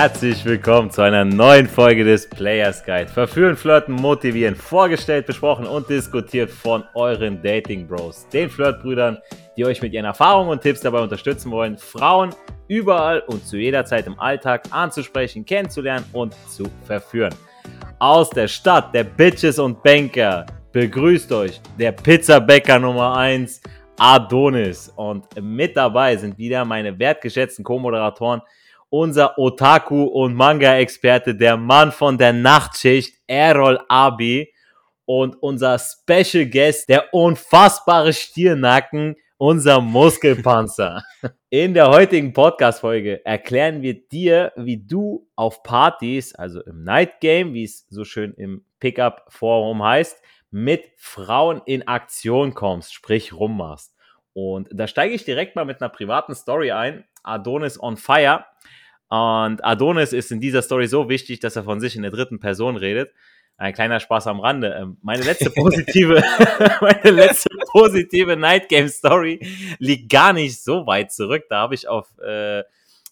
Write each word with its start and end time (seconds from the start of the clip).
Herzlich 0.00 0.46
willkommen 0.46 0.90
zu 0.90 1.02
einer 1.02 1.26
neuen 1.26 1.66
Folge 1.66 2.04
des 2.04 2.26
Players 2.26 2.82
Guide. 2.82 3.06
Verführen, 3.06 3.54
flirten, 3.54 3.94
motivieren, 3.94 4.56
vorgestellt, 4.56 5.26
besprochen 5.26 5.66
und 5.66 5.90
diskutiert 5.90 6.50
von 6.50 6.84
euren 6.94 7.42
Dating 7.42 7.86
Bros, 7.86 8.26
den 8.32 8.48
Flirtbrüdern, 8.48 9.18
die 9.58 9.66
euch 9.66 9.82
mit 9.82 9.92
ihren 9.92 10.06
Erfahrungen 10.06 10.48
und 10.48 10.62
Tipps 10.62 10.80
dabei 10.80 11.00
unterstützen 11.00 11.50
wollen, 11.50 11.76
Frauen 11.76 12.30
überall 12.66 13.20
und 13.26 13.46
zu 13.46 13.58
jeder 13.58 13.84
Zeit 13.84 14.06
im 14.06 14.18
Alltag 14.18 14.62
anzusprechen, 14.70 15.44
kennenzulernen 15.44 16.06
und 16.14 16.34
zu 16.48 16.64
verführen. 16.86 17.34
Aus 17.98 18.30
der 18.30 18.48
Stadt 18.48 18.94
der 18.94 19.04
Bitches 19.04 19.58
und 19.58 19.82
Banker 19.82 20.46
begrüßt 20.72 21.30
euch 21.32 21.60
der 21.78 21.92
Pizzabäcker 21.92 22.78
Nummer 22.78 23.18
1, 23.18 23.60
Adonis. 23.98 24.90
Und 24.96 25.26
mit 25.42 25.76
dabei 25.76 26.16
sind 26.16 26.38
wieder 26.38 26.64
meine 26.64 26.98
wertgeschätzten 26.98 27.62
Co-Moderatoren, 27.62 28.40
unser 28.90 29.38
Otaku 29.38 30.04
und 30.04 30.34
Manga-Experte, 30.34 31.34
der 31.34 31.56
Mann 31.56 31.92
von 31.92 32.18
der 32.18 32.32
Nachtschicht, 32.32 33.14
Errol 33.26 33.80
Abi. 33.88 34.52
Und 35.06 35.42
unser 35.42 35.78
Special 35.78 36.46
Guest, 36.46 36.88
der 36.88 37.12
unfassbare 37.12 38.12
Stiernacken, 38.12 39.16
unser 39.38 39.80
Muskelpanzer. 39.80 41.02
In 41.50 41.74
der 41.74 41.88
heutigen 41.88 42.32
Podcast-Folge 42.32 43.24
erklären 43.24 43.82
wir 43.82 44.06
dir, 44.06 44.52
wie 44.54 44.76
du 44.76 45.26
auf 45.34 45.64
Partys, 45.64 46.34
also 46.34 46.60
im 46.62 46.84
Night 46.84 47.20
Game, 47.20 47.54
wie 47.54 47.64
es 47.64 47.86
so 47.88 48.04
schön 48.04 48.34
im 48.34 48.64
Pickup-Forum 48.78 49.82
heißt, 49.82 50.22
mit 50.50 50.84
Frauen 50.96 51.62
in 51.64 51.88
Aktion 51.88 52.54
kommst, 52.54 52.94
sprich 52.94 53.32
rummachst. 53.32 53.96
Und 54.32 54.68
da 54.72 54.86
steige 54.86 55.14
ich 55.14 55.24
direkt 55.24 55.56
mal 55.56 55.64
mit 55.64 55.80
einer 55.80 55.88
privaten 55.88 56.34
Story 56.34 56.70
ein. 56.70 57.04
Adonis 57.22 57.82
on 57.82 57.96
Fire. 57.96 58.44
Und 59.10 59.64
Adonis 59.64 60.12
ist 60.12 60.30
in 60.30 60.40
dieser 60.40 60.62
Story 60.62 60.86
so 60.86 61.08
wichtig, 61.08 61.40
dass 61.40 61.56
er 61.56 61.64
von 61.64 61.80
sich 61.80 61.96
in 61.96 62.02
der 62.02 62.12
dritten 62.12 62.38
Person 62.38 62.76
redet. 62.76 63.12
Ein 63.56 63.74
kleiner 63.74 64.00
Spaß 64.00 64.28
am 64.28 64.40
Rande. 64.40 64.74
Ähm, 64.80 64.96
meine 65.02 65.22
letzte 65.22 65.50
positive, 65.54 66.22
meine 66.80 67.10
letzte 67.10 67.50
positive 67.72 68.36
Night 68.36 68.68
Game 68.68 68.88
Story 68.88 69.40
liegt 69.78 70.10
gar 70.10 70.32
nicht 70.32 70.62
so 70.62 70.86
weit 70.86 71.12
zurück. 71.12 71.44
Da 71.50 71.58
habe 71.58 71.74
ich 71.74 71.88
auf, 71.88 72.06
äh, 72.20 72.62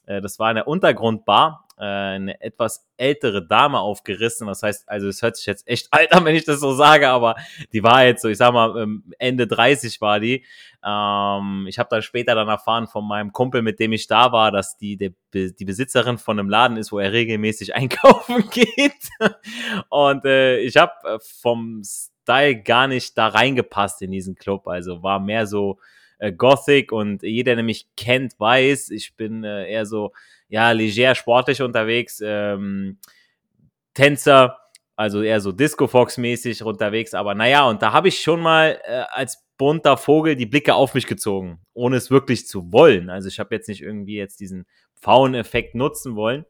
äh 0.09 0.21
das 0.21 0.39
war 0.39 0.49
eine 0.49 0.65
Untergrundbar 0.65 1.69
äh, 1.79 1.85
eine 1.85 2.41
etwas 2.41 2.89
ältere 2.97 3.47
Dame 3.47 3.79
aufgerissen. 3.79 4.49
Das 4.49 4.63
heißt, 4.63 4.89
also 4.89 5.07
es 5.09 5.23
hört 5.23 5.37
sich 5.37 5.47
jetzt 5.47 5.67
echt 5.69 5.89
alt 5.93 6.13
an, 6.13 6.25
wenn 6.25 6.35
ich 6.35 6.45
das 6.45 6.61
so 6.61 6.73
sage, 6.73 7.09
aber 7.09 7.37
die 7.73 7.83
war 7.83 8.05
jetzt 8.05 8.23
so, 8.23 8.29
ich 8.29 8.39
sag 8.39 8.53
mal, 8.53 8.77
ähm, 8.83 9.05
Ende 9.19 9.47
30 9.47 10.01
war 10.01 10.19
die. 10.19 10.45
Ähm, 10.85 11.67
ich 11.69 11.79
habe 11.79 11.89
dann 11.91 12.03
später 12.03 12.35
dann 12.35 12.49
erfahren 12.49 12.89
von 12.89 13.07
meinem 13.07 13.33
Kumpel, 13.33 13.63
mit 13.63 13.79
dem 13.79 13.93
ich 13.93 14.07
da 14.09 14.33
war, 14.33 14.51
dass 14.51 14.77
die 14.77 14.97
die, 14.97 15.65
Besitzerin 15.65 16.19
von 16.19 16.39
einem 16.39 16.49
Laden 16.49 16.77
ist, 16.77 16.91
wo 16.91 16.99
er 16.99 17.13
regelmäßig 17.13 17.75
einkaufen 17.77 18.49
geht. 18.51 19.11
Und 19.89 20.25
äh, 20.25 20.59
ich 20.59 20.77
habe 20.77 21.21
vom 21.21 21.83
Style 21.85 22.63
gar 22.63 22.89
nicht 22.89 23.17
da 23.17 23.29
reingepasst 23.29 24.03
in 24.03 24.11
diesen 24.11 24.35
Club. 24.35 24.67
Also 24.67 25.03
war 25.03 25.21
mehr 25.21 25.47
so 25.47 25.79
äh, 26.19 26.33
Gothic 26.33 26.93
und 26.93 27.23
jeder, 27.23 27.55
der 27.55 27.65
mich 27.65 27.87
kennt, 27.97 28.39
weiß, 28.39 28.91
ich 28.91 29.15
bin 29.17 29.45
äh, 29.45 29.71
eher 29.71 29.87
so 29.87 30.13
ja, 30.49 30.71
leger 30.73 31.15
sportlich 31.15 31.63
unterwegs, 31.63 32.21
ähm, 32.25 32.99
Tänzer, 33.95 34.59
also 34.97 35.23
eher 35.23 35.41
so 35.41 35.53
Disco-Fox-mäßig 35.53 36.63
unterwegs, 36.63 37.15
aber 37.15 37.35
naja, 37.35 37.69
und 37.69 37.83
da 37.83 37.93
habe 37.93 38.09
ich 38.09 38.21
schon 38.21 38.41
mal 38.41 38.81
äh, 38.85 39.05
als 39.11 39.45
bunter 39.59 39.97
Vogel 39.97 40.37
die 40.37 40.47
Blicke 40.47 40.75
auf 40.75 40.95
mich 40.95 41.07
gezogen, 41.07 41.61
ohne 41.75 41.97
es 41.97 42.11
wirklich 42.11 42.47
zu 42.47 42.73
wollen. 42.73 43.11
Also 43.11 43.29
ich 43.29 43.39
habe 43.41 43.55
jetzt 43.55 43.69
nicht 43.69 43.83
irgendwie 43.83 44.17
jetzt 44.17 44.41
diesen 44.41 44.67
Faun-Effekt 44.95 45.75
nutzen 45.75 46.17
wollen. 46.17 46.45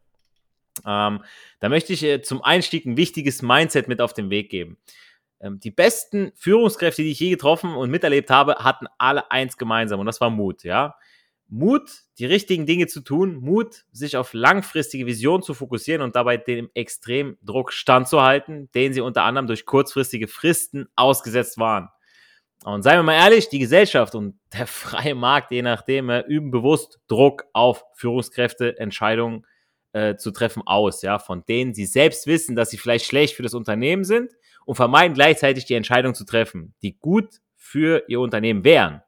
Ähm, 0.87 1.25
da 1.61 1.69
möchte 1.69 1.93
ich 1.93 2.05
äh, 2.05 2.23
zum 2.23 2.43
Einstieg 2.43 2.87
ein 2.87 2.97
wichtiges 2.97 3.43
Mindset 3.43 3.89
mit 3.89 4.01
auf 4.01 4.13
den 4.13 4.31
Weg 4.31 4.51
geben. 4.51 4.77
Ähm, 5.41 5.61
die 5.61 5.71
besten 5.71 6.33
Führungskräfte, 6.35 7.03
die 7.03 7.13
ich 7.13 7.21
je 7.21 7.31
getroffen 7.31 7.75
und 7.75 7.91
miterlebt 7.91 8.31
habe, 8.31 8.57
hatten 8.57 8.87
alle 8.99 9.31
eins 9.31 9.57
gemeinsam 9.57 10.01
und 10.01 10.07
das 10.07 10.21
war 10.21 10.31
Mut, 10.31 10.65
ja. 10.65 10.97
Mut, 11.51 11.91
die 12.19 12.27
richtigen 12.27 12.67
Dinge 12.67 12.89
zu 12.89 13.01
tun, 13.01 13.37
Mut, 13.37 13.85
sich 13.91 14.19
auf 14.19 14.35
langfristige 14.35 15.07
Visionen 15.07 15.43
zu 15.43 15.55
fokussieren 15.55 16.03
und 16.03 16.15
dabei 16.15 16.37
dem 16.37 16.69
Extremdruck 16.75 17.73
standzuhalten, 17.73 18.71
den 18.75 18.93
sie 18.93 19.01
unter 19.01 19.23
anderem 19.23 19.47
durch 19.47 19.65
kurzfristige 19.65 20.29
Fristen 20.29 20.89
ausgesetzt 20.95 21.57
waren. 21.57 21.89
Und 22.65 22.83
seien 22.83 22.99
wir 22.99 23.03
mal 23.03 23.15
ehrlich, 23.15 23.49
die 23.49 23.61
Gesellschaft 23.61 24.15
und 24.15 24.39
der 24.53 24.67
freie 24.67 25.15
Markt, 25.15 25.51
je 25.51 25.63
nachdem, 25.63 26.11
üben 26.11 26.51
bewusst 26.51 27.01
Druck 27.09 27.45
auf 27.55 27.83
Führungskräfte, 27.95 28.79
Entscheidungen 28.79 29.47
äh, 29.93 30.17
zu 30.17 30.33
treffen 30.33 30.63
aus, 30.67 31.01
ja, 31.01 31.19
von 31.19 31.47
denen 31.47 31.73
sie 31.73 31.87
selbst 31.87 32.27
wissen, 32.27 32.57
dass 32.57 32.69
sie 32.69 32.79
vielleicht 32.79 33.07
schlecht 33.07 33.35
für 33.35 33.43
das 33.43 33.55
Unternehmen 33.55 34.05
sind 34.05 34.33
und 34.69 34.75
vermeiden 34.75 35.15
gleichzeitig 35.15 35.65
die 35.65 35.73
Entscheidung 35.73 36.15
zu 36.15 36.27
treffen, 36.27 36.75
die 36.83 36.99
gut 36.99 37.41
für 37.57 38.05
ihr 38.07 38.21
Unternehmen 38.21 38.65
wären. 38.65 39.01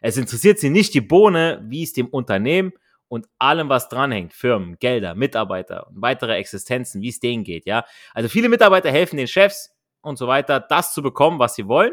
Es 0.00 0.16
interessiert 0.16 0.58
sie 0.58 0.70
nicht 0.70 0.94
die 0.94 1.02
Bohne, 1.02 1.62
wie 1.68 1.82
es 1.82 1.92
dem 1.92 2.06
Unternehmen 2.06 2.72
und 3.08 3.28
allem, 3.38 3.68
was 3.68 3.90
dranhängt, 3.90 4.32
Firmen, 4.32 4.78
Gelder, 4.78 5.14
Mitarbeiter 5.14 5.86
und 5.88 6.00
weitere 6.00 6.36
Existenzen, 6.36 7.02
wie 7.02 7.10
es 7.10 7.20
denen 7.20 7.44
geht, 7.44 7.66
ja. 7.66 7.84
Also 8.14 8.30
viele 8.30 8.48
Mitarbeiter 8.48 8.90
helfen 8.90 9.18
den 9.18 9.28
Chefs 9.28 9.76
und 10.00 10.16
so 10.16 10.28
weiter, 10.28 10.60
das 10.60 10.94
zu 10.94 11.02
bekommen, 11.02 11.38
was 11.38 11.56
sie 11.56 11.68
wollen, 11.68 11.92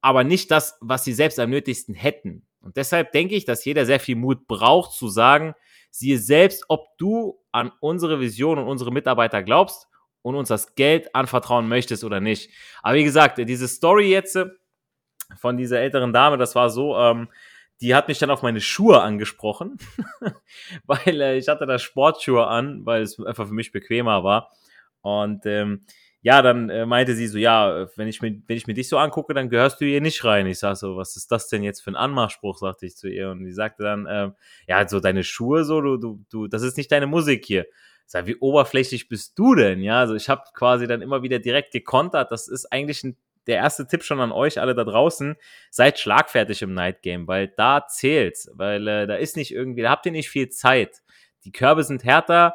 aber 0.00 0.22
nicht 0.22 0.52
das, 0.52 0.78
was 0.80 1.02
sie 1.02 1.14
selbst 1.14 1.40
am 1.40 1.50
nötigsten 1.50 1.92
hätten. 1.92 2.46
Und 2.60 2.76
deshalb 2.76 3.10
denke 3.10 3.34
ich, 3.34 3.46
dass 3.46 3.64
jeder 3.64 3.84
sehr 3.84 3.98
viel 3.98 4.14
Mut 4.14 4.46
braucht, 4.46 4.92
zu 4.92 5.08
sagen, 5.08 5.56
siehe 5.90 6.18
selbst, 6.18 6.66
ob 6.68 6.86
du 6.98 7.40
an 7.50 7.72
unsere 7.80 8.20
Vision 8.20 8.58
und 8.58 8.68
unsere 8.68 8.92
Mitarbeiter 8.92 9.42
glaubst 9.42 9.88
und 10.22 10.34
uns 10.34 10.48
das 10.48 10.74
Geld 10.74 11.14
anvertrauen 11.14 11.68
möchtest 11.68 12.04
oder 12.04 12.20
nicht. 12.20 12.50
Aber 12.82 12.94
wie 12.94 13.04
gesagt, 13.04 13.38
diese 13.38 13.68
Story 13.68 14.10
jetzt, 14.10 14.38
von 15.36 15.56
dieser 15.56 15.80
älteren 15.80 16.12
Dame, 16.12 16.36
das 16.38 16.54
war 16.54 16.70
so, 16.70 16.96
ähm, 16.96 17.28
die 17.80 17.94
hat 17.94 18.08
mich 18.08 18.18
dann 18.18 18.30
auf 18.30 18.42
meine 18.42 18.60
Schuhe 18.60 19.00
angesprochen, 19.02 19.76
weil 20.86 21.20
äh, 21.20 21.36
ich 21.36 21.48
hatte 21.48 21.66
da 21.66 21.78
Sportschuhe 21.78 22.46
an, 22.46 22.86
weil 22.86 23.02
es 23.02 23.18
einfach 23.18 23.48
für 23.48 23.54
mich 23.54 23.72
bequemer 23.72 24.22
war. 24.22 24.50
Und 25.00 25.46
ähm, 25.46 25.84
ja, 26.20 26.40
dann 26.40 26.70
äh, 26.70 26.86
meinte 26.86 27.16
sie 27.16 27.26
so, 27.26 27.36
ja, 27.36 27.88
wenn 27.96 28.06
ich, 28.06 28.22
mir, 28.22 28.40
wenn 28.46 28.56
ich 28.56 28.68
mir 28.68 28.74
dich 28.74 28.88
so 28.88 28.96
angucke, 28.98 29.34
dann 29.34 29.50
gehörst 29.50 29.80
du 29.80 29.84
hier 29.84 30.00
nicht 30.00 30.24
rein. 30.24 30.46
Ich 30.46 30.60
sag 30.60 30.76
so, 30.76 30.96
was 30.96 31.16
ist 31.16 31.32
das 31.32 31.48
denn 31.48 31.64
jetzt 31.64 31.80
für 31.82 31.90
ein 31.90 31.96
Anmachspruch, 31.96 32.58
sagte 32.58 32.86
ich 32.86 32.96
zu 32.96 33.08
ihr. 33.08 33.30
Und 33.30 33.42
die 33.44 33.52
sagte 33.52 33.82
dann, 33.82 34.06
ähm, 34.08 34.34
ja, 34.68 34.86
so 34.86 35.00
deine 35.00 35.24
Schuhe, 35.24 35.64
so, 35.64 35.80
du, 35.80 35.96
du, 35.96 36.24
du, 36.30 36.46
das 36.46 36.62
ist 36.62 36.76
nicht 36.76 36.92
deine 36.92 37.08
Musik 37.08 37.44
hier. 37.44 37.66
Sag, 38.12 38.26
wie 38.26 38.36
oberflächlich 38.36 39.08
bist 39.08 39.38
du 39.38 39.54
denn? 39.54 39.80
Ja, 39.80 40.00
also 40.00 40.14
ich 40.14 40.28
habe 40.28 40.42
quasi 40.52 40.86
dann 40.86 41.00
immer 41.00 41.22
wieder 41.22 41.38
direkt 41.38 41.72
gekontert. 41.72 42.30
Das 42.30 42.46
ist 42.46 42.70
eigentlich 42.70 43.02
ein 43.04 43.16
der 43.46 43.56
erste 43.56 43.86
Tipp 43.86 44.04
schon 44.04 44.20
an 44.20 44.32
euch 44.32 44.60
alle 44.60 44.74
da 44.74 44.84
draußen, 44.84 45.34
seid 45.70 45.98
schlagfertig 45.98 46.60
im 46.60 46.74
Night 46.74 47.00
Game, 47.00 47.26
weil 47.26 47.48
da 47.48 47.86
zählt's, 47.88 48.50
weil 48.52 48.86
äh, 48.86 49.06
da 49.06 49.14
ist 49.14 49.38
nicht 49.38 49.50
irgendwie, 49.50 49.80
da 49.80 49.90
habt 49.90 50.04
ihr 50.04 50.12
nicht 50.12 50.28
viel 50.28 50.50
Zeit. 50.50 51.02
Die 51.44 51.52
Körbe 51.52 51.84
sind 51.84 52.04
härter, 52.04 52.54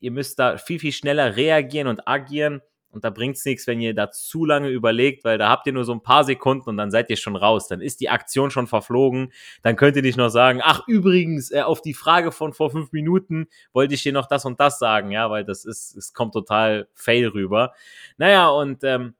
ihr 0.00 0.10
müsst 0.10 0.38
da 0.38 0.56
viel, 0.56 0.78
viel 0.78 0.92
schneller 0.92 1.36
reagieren 1.36 1.86
und 1.86 2.08
agieren 2.08 2.62
und 2.90 3.04
da 3.04 3.10
bringt's 3.10 3.44
nichts, 3.44 3.66
wenn 3.66 3.80
ihr 3.80 3.94
da 3.94 4.10
zu 4.10 4.44
lange 4.44 4.68
überlegt, 4.68 5.24
weil 5.24 5.36
da 5.36 5.50
habt 5.50 5.66
ihr 5.66 5.72
nur 5.72 5.84
so 5.84 5.92
ein 5.92 6.02
paar 6.02 6.24
Sekunden 6.24 6.70
und 6.70 6.76
dann 6.78 6.90
seid 6.90 7.10
ihr 7.10 7.16
schon 7.16 7.36
raus. 7.36 7.68
Dann 7.68 7.80
ist 7.82 8.00
die 8.00 8.08
Aktion 8.08 8.50
schon 8.50 8.66
verflogen. 8.66 9.32
Dann 9.62 9.76
könnt 9.76 9.96
ihr 9.96 10.02
nicht 10.02 10.16
noch 10.16 10.30
sagen, 10.30 10.60
ach 10.62 10.86
übrigens, 10.86 11.50
äh, 11.50 11.60
auf 11.60 11.82
die 11.82 11.94
Frage 11.94 12.32
von 12.32 12.52
vor 12.52 12.70
fünf 12.70 12.92
Minuten 12.92 13.48
wollte 13.72 13.94
ich 13.94 14.02
dir 14.02 14.12
noch 14.12 14.26
das 14.26 14.44
und 14.46 14.58
das 14.58 14.78
sagen, 14.78 15.10
ja, 15.10 15.30
weil 15.30 15.44
das 15.44 15.64
ist, 15.64 15.96
es 15.96 16.14
kommt 16.14 16.32
total 16.32 16.88
fail 16.94 17.28
rüber. 17.28 17.74
Naja, 18.16 18.48
und 18.48 18.82
ähm, 18.84 19.14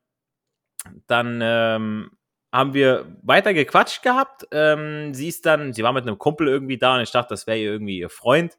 dann 1.07 1.41
ähm, 1.43 2.11
haben 2.53 2.73
wir 2.73 3.17
weiter 3.23 3.53
gequatscht 3.53 4.03
gehabt. 4.03 4.47
Ähm, 4.51 5.13
sie 5.13 5.29
ist 5.29 5.45
dann, 5.45 5.75
sie 5.75 5.83
war 5.83 5.93
mit 5.93 6.05
einem 6.07 6.19
Kumpel 6.19 6.49
irgendwie 6.49 6.79
da 6.79 6.97
und 6.97 7.03
ich 7.03 7.11
dachte, 7.11 7.31
das 7.31 7.47
wäre 7.47 7.59
ihr 7.59 7.73
irgendwie 7.73 7.99
ihr 7.99 8.11
Freund. 8.11 8.59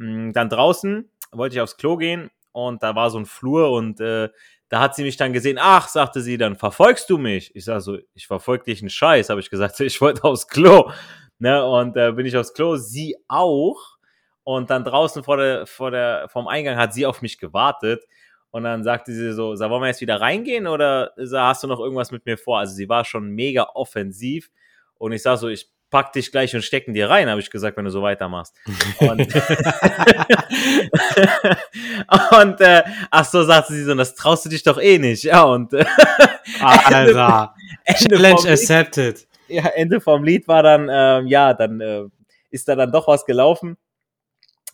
Ähm, 0.00 0.32
dann 0.32 0.48
draußen 0.48 1.08
wollte 1.30 1.56
ich 1.56 1.60
aufs 1.60 1.76
Klo 1.76 1.96
gehen 1.96 2.30
und 2.52 2.82
da 2.82 2.94
war 2.94 3.10
so 3.10 3.18
ein 3.18 3.26
Flur 3.26 3.70
und 3.70 4.00
äh, 4.00 4.30
da 4.68 4.80
hat 4.80 4.94
sie 4.94 5.02
mich 5.02 5.16
dann 5.16 5.32
gesehen. 5.32 5.58
Ach, 5.60 5.88
sagte 5.88 6.20
sie 6.20 6.36
dann, 6.36 6.56
verfolgst 6.56 7.08
du 7.10 7.18
mich? 7.18 7.54
Ich 7.56 7.64
sag 7.64 7.80
so, 7.80 7.98
ich 8.14 8.26
verfolge 8.26 8.64
dich 8.64 8.80
einen 8.80 8.90
Scheiß, 8.90 9.30
habe 9.30 9.40
ich 9.40 9.50
gesagt. 9.50 9.80
Ich 9.80 10.00
wollte 10.00 10.24
aufs 10.24 10.46
Klo. 10.48 10.90
Ne, 11.38 11.64
und 11.64 11.96
äh, 11.96 12.12
bin 12.12 12.26
ich 12.26 12.36
aufs 12.36 12.52
Klo, 12.52 12.76
sie 12.76 13.16
auch. 13.28 13.96
Und 14.42 14.70
dann 14.70 14.84
draußen 14.84 15.22
vor 15.22 15.36
der, 15.36 15.66
vor 15.66 15.90
der, 15.90 16.28
vom 16.30 16.48
Eingang 16.48 16.76
hat 16.76 16.92
sie 16.92 17.06
auf 17.06 17.22
mich 17.22 17.38
gewartet. 17.38 18.04
Und 18.50 18.64
dann 18.64 18.82
sagte 18.82 19.12
sie 19.12 19.32
so, 19.32 19.54
sag, 19.54 19.70
wollen 19.70 19.82
wir 19.82 19.88
jetzt 19.88 20.00
wieder 20.00 20.20
reingehen 20.20 20.66
oder 20.66 21.12
hast 21.16 21.62
du 21.62 21.66
noch 21.66 21.80
irgendwas 21.80 22.10
mit 22.10 22.24
mir 22.24 22.38
vor? 22.38 22.58
Also 22.58 22.74
sie 22.74 22.88
war 22.88 23.04
schon 23.04 23.28
mega 23.30 23.68
offensiv. 23.74 24.50
Und 24.94 25.12
ich 25.12 25.22
sag 25.22 25.36
so, 25.36 25.48
ich 25.48 25.70
pack 25.90 26.12
dich 26.12 26.30
gleich 26.30 26.54
und 26.54 26.62
stecken 26.62 26.94
dir 26.94 27.10
rein, 27.10 27.28
habe 27.30 27.40
ich 27.40 27.50
gesagt, 27.50 27.76
wenn 27.76 27.84
du 27.84 27.90
so 27.90 28.02
weitermachst. 28.02 28.54
Und, 28.98 29.20
und 32.40 32.60
äh, 32.60 32.82
ach 33.10 33.24
so, 33.24 33.42
sagte 33.44 33.72
sie 33.72 33.84
so, 33.84 33.94
das 33.94 34.14
traust 34.14 34.44
du 34.44 34.48
dich 34.48 34.62
doch 34.62 34.78
eh 34.78 34.98
nicht. 34.98 35.24
Ja, 35.24 35.44
und 35.44 35.72
äh, 35.72 35.84
Alter, 36.60 37.54
Challenge 37.94 38.50
accepted. 38.50 39.26
Ja, 39.48 39.66
Ende 39.68 40.00
vom 40.00 40.24
Lied 40.24 40.46
war 40.46 40.62
dann, 40.62 40.88
ähm, 40.90 41.26
ja, 41.26 41.54
dann 41.54 41.80
äh, 41.80 42.04
ist 42.50 42.68
da 42.68 42.76
dann 42.76 42.92
doch 42.92 43.08
was 43.08 43.24
gelaufen 43.24 43.78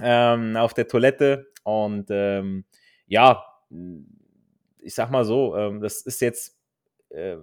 ähm, 0.01 0.57
auf 0.57 0.75
der 0.75 0.89
Toilette 0.89 1.47
Und 1.63 2.07
ähm, 2.11 2.65
ja, 3.07 3.45
ich 4.81 4.95
sag 4.95 5.11
mal 5.11 5.25
so, 5.25 5.57
ähm, 5.57 5.81
das 5.81 6.03
ist 6.03 6.21
jetzt 6.21 6.57
äh, 7.11 7.37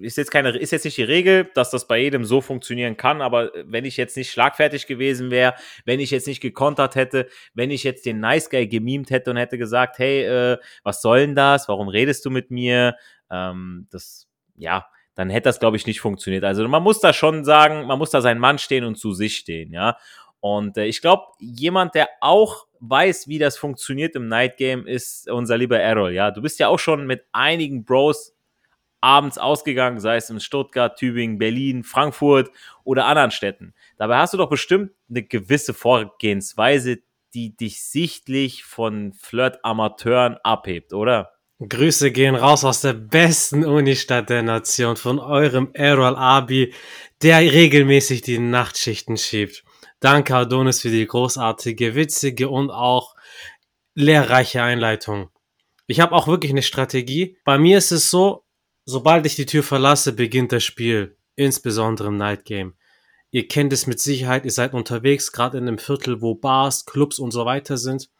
ist 0.00 0.16
jetzt 0.16 0.30
keine, 0.30 0.56
ist 0.56 0.70
jetzt 0.70 0.84
nicht 0.84 0.96
die 0.96 1.02
Regel, 1.02 1.50
dass 1.54 1.70
das 1.70 1.86
bei 1.86 1.98
jedem 1.98 2.24
so 2.24 2.40
funktionieren 2.40 2.96
kann, 2.96 3.20
aber 3.20 3.52
wenn 3.64 3.84
ich 3.84 3.96
jetzt 3.96 4.16
nicht 4.16 4.30
schlagfertig 4.30 4.86
gewesen 4.86 5.30
wäre, 5.30 5.54
wenn 5.84 6.00
ich 6.00 6.10
jetzt 6.10 6.26
nicht 6.26 6.40
gekontert 6.40 6.94
hätte, 6.94 7.28
wenn 7.54 7.70
ich 7.70 7.84
jetzt 7.84 8.06
den 8.06 8.20
Nice 8.20 8.50
Guy 8.50 8.66
gemimt 8.66 9.10
hätte 9.10 9.30
und 9.30 9.36
hätte 9.36 9.58
gesagt, 9.58 9.98
hey, 9.98 10.24
äh, 10.24 10.58
was 10.82 11.02
soll 11.02 11.20
denn 11.20 11.34
das? 11.34 11.68
Warum 11.68 11.88
redest 11.88 12.24
du 12.24 12.30
mit 12.30 12.50
mir? 12.50 12.96
Ähm, 13.30 13.86
das, 13.90 14.26
ja, 14.56 14.86
dann 15.14 15.30
hätte 15.30 15.48
das, 15.48 15.60
glaube 15.60 15.76
ich, 15.76 15.86
nicht 15.86 16.00
funktioniert. 16.00 16.44
Also 16.44 16.66
man 16.66 16.82
muss 16.82 17.00
da 17.00 17.12
schon 17.12 17.44
sagen, 17.44 17.86
man 17.86 17.98
muss 17.98 18.10
da 18.10 18.20
sein 18.20 18.38
Mann 18.38 18.58
stehen 18.58 18.84
und 18.84 18.96
zu 18.96 19.12
sich 19.12 19.36
stehen, 19.36 19.72
ja. 19.72 19.96
Und 20.40 20.76
äh, 20.76 20.84
ich 20.84 21.00
glaube, 21.00 21.24
jemand, 21.38 21.94
der 21.94 22.08
auch 22.20 22.66
weiß, 22.80 23.28
wie 23.28 23.38
das 23.38 23.56
funktioniert 23.56 24.14
im 24.14 24.28
Night 24.28 24.58
Game, 24.58 24.86
ist 24.86 25.30
unser 25.30 25.56
lieber 25.56 25.78
Errol. 25.78 26.12
Ja, 26.12 26.30
du 26.30 26.42
bist 26.42 26.58
ja 26.58 26.68
auch 26.68 26.78
schon 26.78 27.06
mit 27.06 27.24
einigen 27.32 27.84
Bros 27.84 28.33
abends 29.04 29.36
ausgegangen, 29.36 30.00
sei 30.00 30.16
es 30.16 30.30
in 30.30 30.40
Stuttgart, 30.40 30.96
Tübingen, 30.96 31.38
Berlin, 31.38 31.84
Frankfurt 31.84 32.50
oder 32.84 33.04
anderen 33.04 33.30
Städten. 33.30 33.74
Dabei 33.98 34.16
hast 34.16 34.32
du 34.32 34.38
doch 34.38 34.48
bestimmt 34.48 34.92
eine 35.10 35.22
gewisse 35.22 35.74
Vorgehensweise, 35.74 36.98
die 37.34 37.54
dich 37.54 37.84
sichtlich 37.84 38.64
von 38.64 39.12
Flirt-Amateuren 39.12 40.38
abhebt, 40.42 40.94
oder? 40.94 41.32
Grüße 41.60 42.12
gehen 42.12 42.34
raus 42.34 42.64
aus 42.64 42.80
der 42.80 42.94
besten 42.94 43.64
Unistadt 43.64 44.30
der 44.30 44.42
Nation, 44.42 44.96
von 44.96 45.18
eurem 45.18 45.70
Errol 45.74 46.16
Abi, 46.16 46.72
der 47.22 47.40
regelmäßig 47.40 48.22
die 48.22 48.38
Nachtschichten 48.38 49.16
schiebt. 49.16 49.64
Danke, 50.00 50.34
Adonis, 50.34 50.80
für 50.80 50.90
die 50.90 51.06
großartige, 51.06 51.94
witzige 51.94 52.48
und 52.48 52.70
auch 52.70 53.14
lehrreiche 53.94 54.62
Einleitung. 54.62 55.30
Ich 55.86 56.00
habe 56.00 56.14
auch 56.14 56.26
wirklich 56.26 56.50
eine 56.50 56.62
Strategie. 56.62 57.36
Bei 57.44 57.58
mir 57.58 57.78
ist 57.78 57.92
es 57.92 58.10
so, 58.10 58.43
Sobald 58.86 59.24
ich 59.24 59.34
die 59.34 59.46
Tür 59.46 59.62
verlasse, 59.62 60.12
beginnt 60.12 60.52
das 60.52 60.64
Spiel, 60.64 61.16
insbesondere 61.36 62.08
im 62.08 62.16
Night 62.16 62.44
Game. 62.44 62.74
Ihr 63.30 63.48
kennt 63.48 63.72
es 63.72 63.86
mit 63.86 63.98
Sicherheit, 63.98 64.44
ihr 64.44 64.52
seid 64.52 64.74
unterwegs, 64.74 65.32
gerade 65.32 65.58
in 65.58 65.66
einem 65.66 65.78
Viertel, 65.78 66.20
wo 66.20 66.34
Bars, 66.34 66.84
Clubs 66.84 67.18
und 67.18 67.32
so 67.32 67.44
weiter 67.46 67.78
sind. 67.78 68.10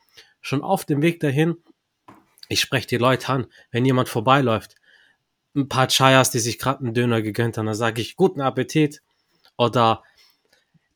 Schon 0.41 0.63
auf 0.63 0.85
dem 0.85 1.03
Weg 1.03 1.21
dahin, 1.21 1.57
ich 2.49 2.61
spreche 2.61 2.87
die 2.87 2.97
Leute 2.97 3.29
an, 3.29 3.47
wenn 3.71 3.85
jemand 3.85 4.09
vorbeiläuft. 4.09 4.75
Ein 5.55 5.69
paar 5.69 5.89
Chayas, 5.89 6.31
die 6.31 6.41
sich 6.41 6.59
gerade 6.59 6.81
einen 6.81 6.95
Döner 6.95 7.23
gegönnt 7.23 7.59
haben, 7.59 7.67
dann 7.67 7.75
sage 7.75 8.01
ich 8.01 8.17
guten 8.17 8.41
Appetit. 8.41 9.03
Oder 9.57 10.03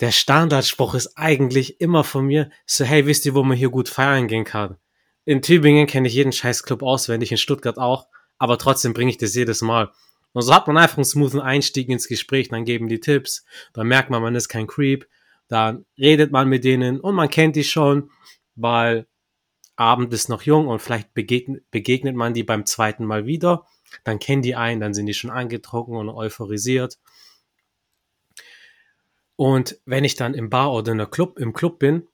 der 0.01 0.13
Standardspruch 0.13 0.95
ist 0.95 1.17
eigentlich 1.17 1.81
immer 1.81 2.05
von 2.05 2.27
mir, 2.27 2.51
so 2.67 2.85
hey, 2.85 3.07
wisst 3.07 3.27
ihr, 3.27 3.35
wo 3.35 3.43
man 3.43 3.57
hier 3.57 3.71
gut 3.71 3.89
feiern 3.89 4.29
gehen 4.29 4.45
kann? 4.45 4.79
In 5.25 5.43
Tübingen 5.43 5.87
kenne 5.87 6.09
ich 6.09 6.15
jeden 6.15 6.33
Scheißclub 6.33 6.83
auswendig, 6.83 7.31
in 7.31 7.39
Stuttgart 7.39 7.79
auch 7.79 8.07
aber 8.39 8.59
trotzdem 8.59 8.95
bringe 8.95 9.11
ich 9.11 9.19
das 9.19 9.35
jedes 9.35 9.63
Mal. 9.63 9.93
Und 10.33 10.43
so 10.43 10.55
hat 10.55 10.67
man 10.67 10.77
einfach 10.77 10.99
einen 10.99 11.05
smoothen 11.05 11.41
Einstieg 11.41 11.89
ins 11.89 12.09
Gespräch, 12.09 12.49
dann 12.49 12.65
geben 12.65 12.89
die 12.89 13.01
Tipps, 13.01 13.45
dann 13.73 13.89
merkt 13.89 14.11
man, 14.11 14.23
man 14.23 14.35
ist 14.35 14.49
kein 14.49 14.67
Creep, 14.67 15.09
dann 15.49 15.87
redet 15.99 16.31
man 16.31 16.49
mit 16.49 16.65
denen 16.65 17.01
und 17.01 17.15
man 17.15 17.31
kennt 17.31 17.57
die 17.57 17.65
schon, 17.65 18.11
weil 18.55 19.07
Abend 19.77 20.13
ist 20.13 20.29
noch 20.29 20.43
jung 20.43 20.69
und 20.69 20.81
vielleicht 20.81 21.15
begegnet, 21.15 21.69
begegnet 21.71 22.15
man 22.15 22.35
die 22.35 22.43
beim 22.43 22.67
zweiten 22.67 23.05
Mal 23.05 23.27
wieder, 23.27 23.67
dann 24.05 24.19
kennen 24.19 24.43
die 24.43 24.57
einen, 24.57 24.81
dann 24.81 24.95
sind 24.95 25.07
die 25.07 25.15
schon 25.15 25.31
angetrunken 25.31 25.97
und 25.97 26.09
euphorisiert. 26.11 26.99
Und 29.37 29.81
wenn 29.87 30.05
ich 30.05 30.17
dann 30.17 30.35
im 30.35 30.51
Bar 30.51 30.73
oder 30.73 30.93
in 30.93 30.99
der 30.99 31.07
Club, 31.07 31.39
im 31.39 31.53
Club 31.53 31.79
bin, 31.79 32.09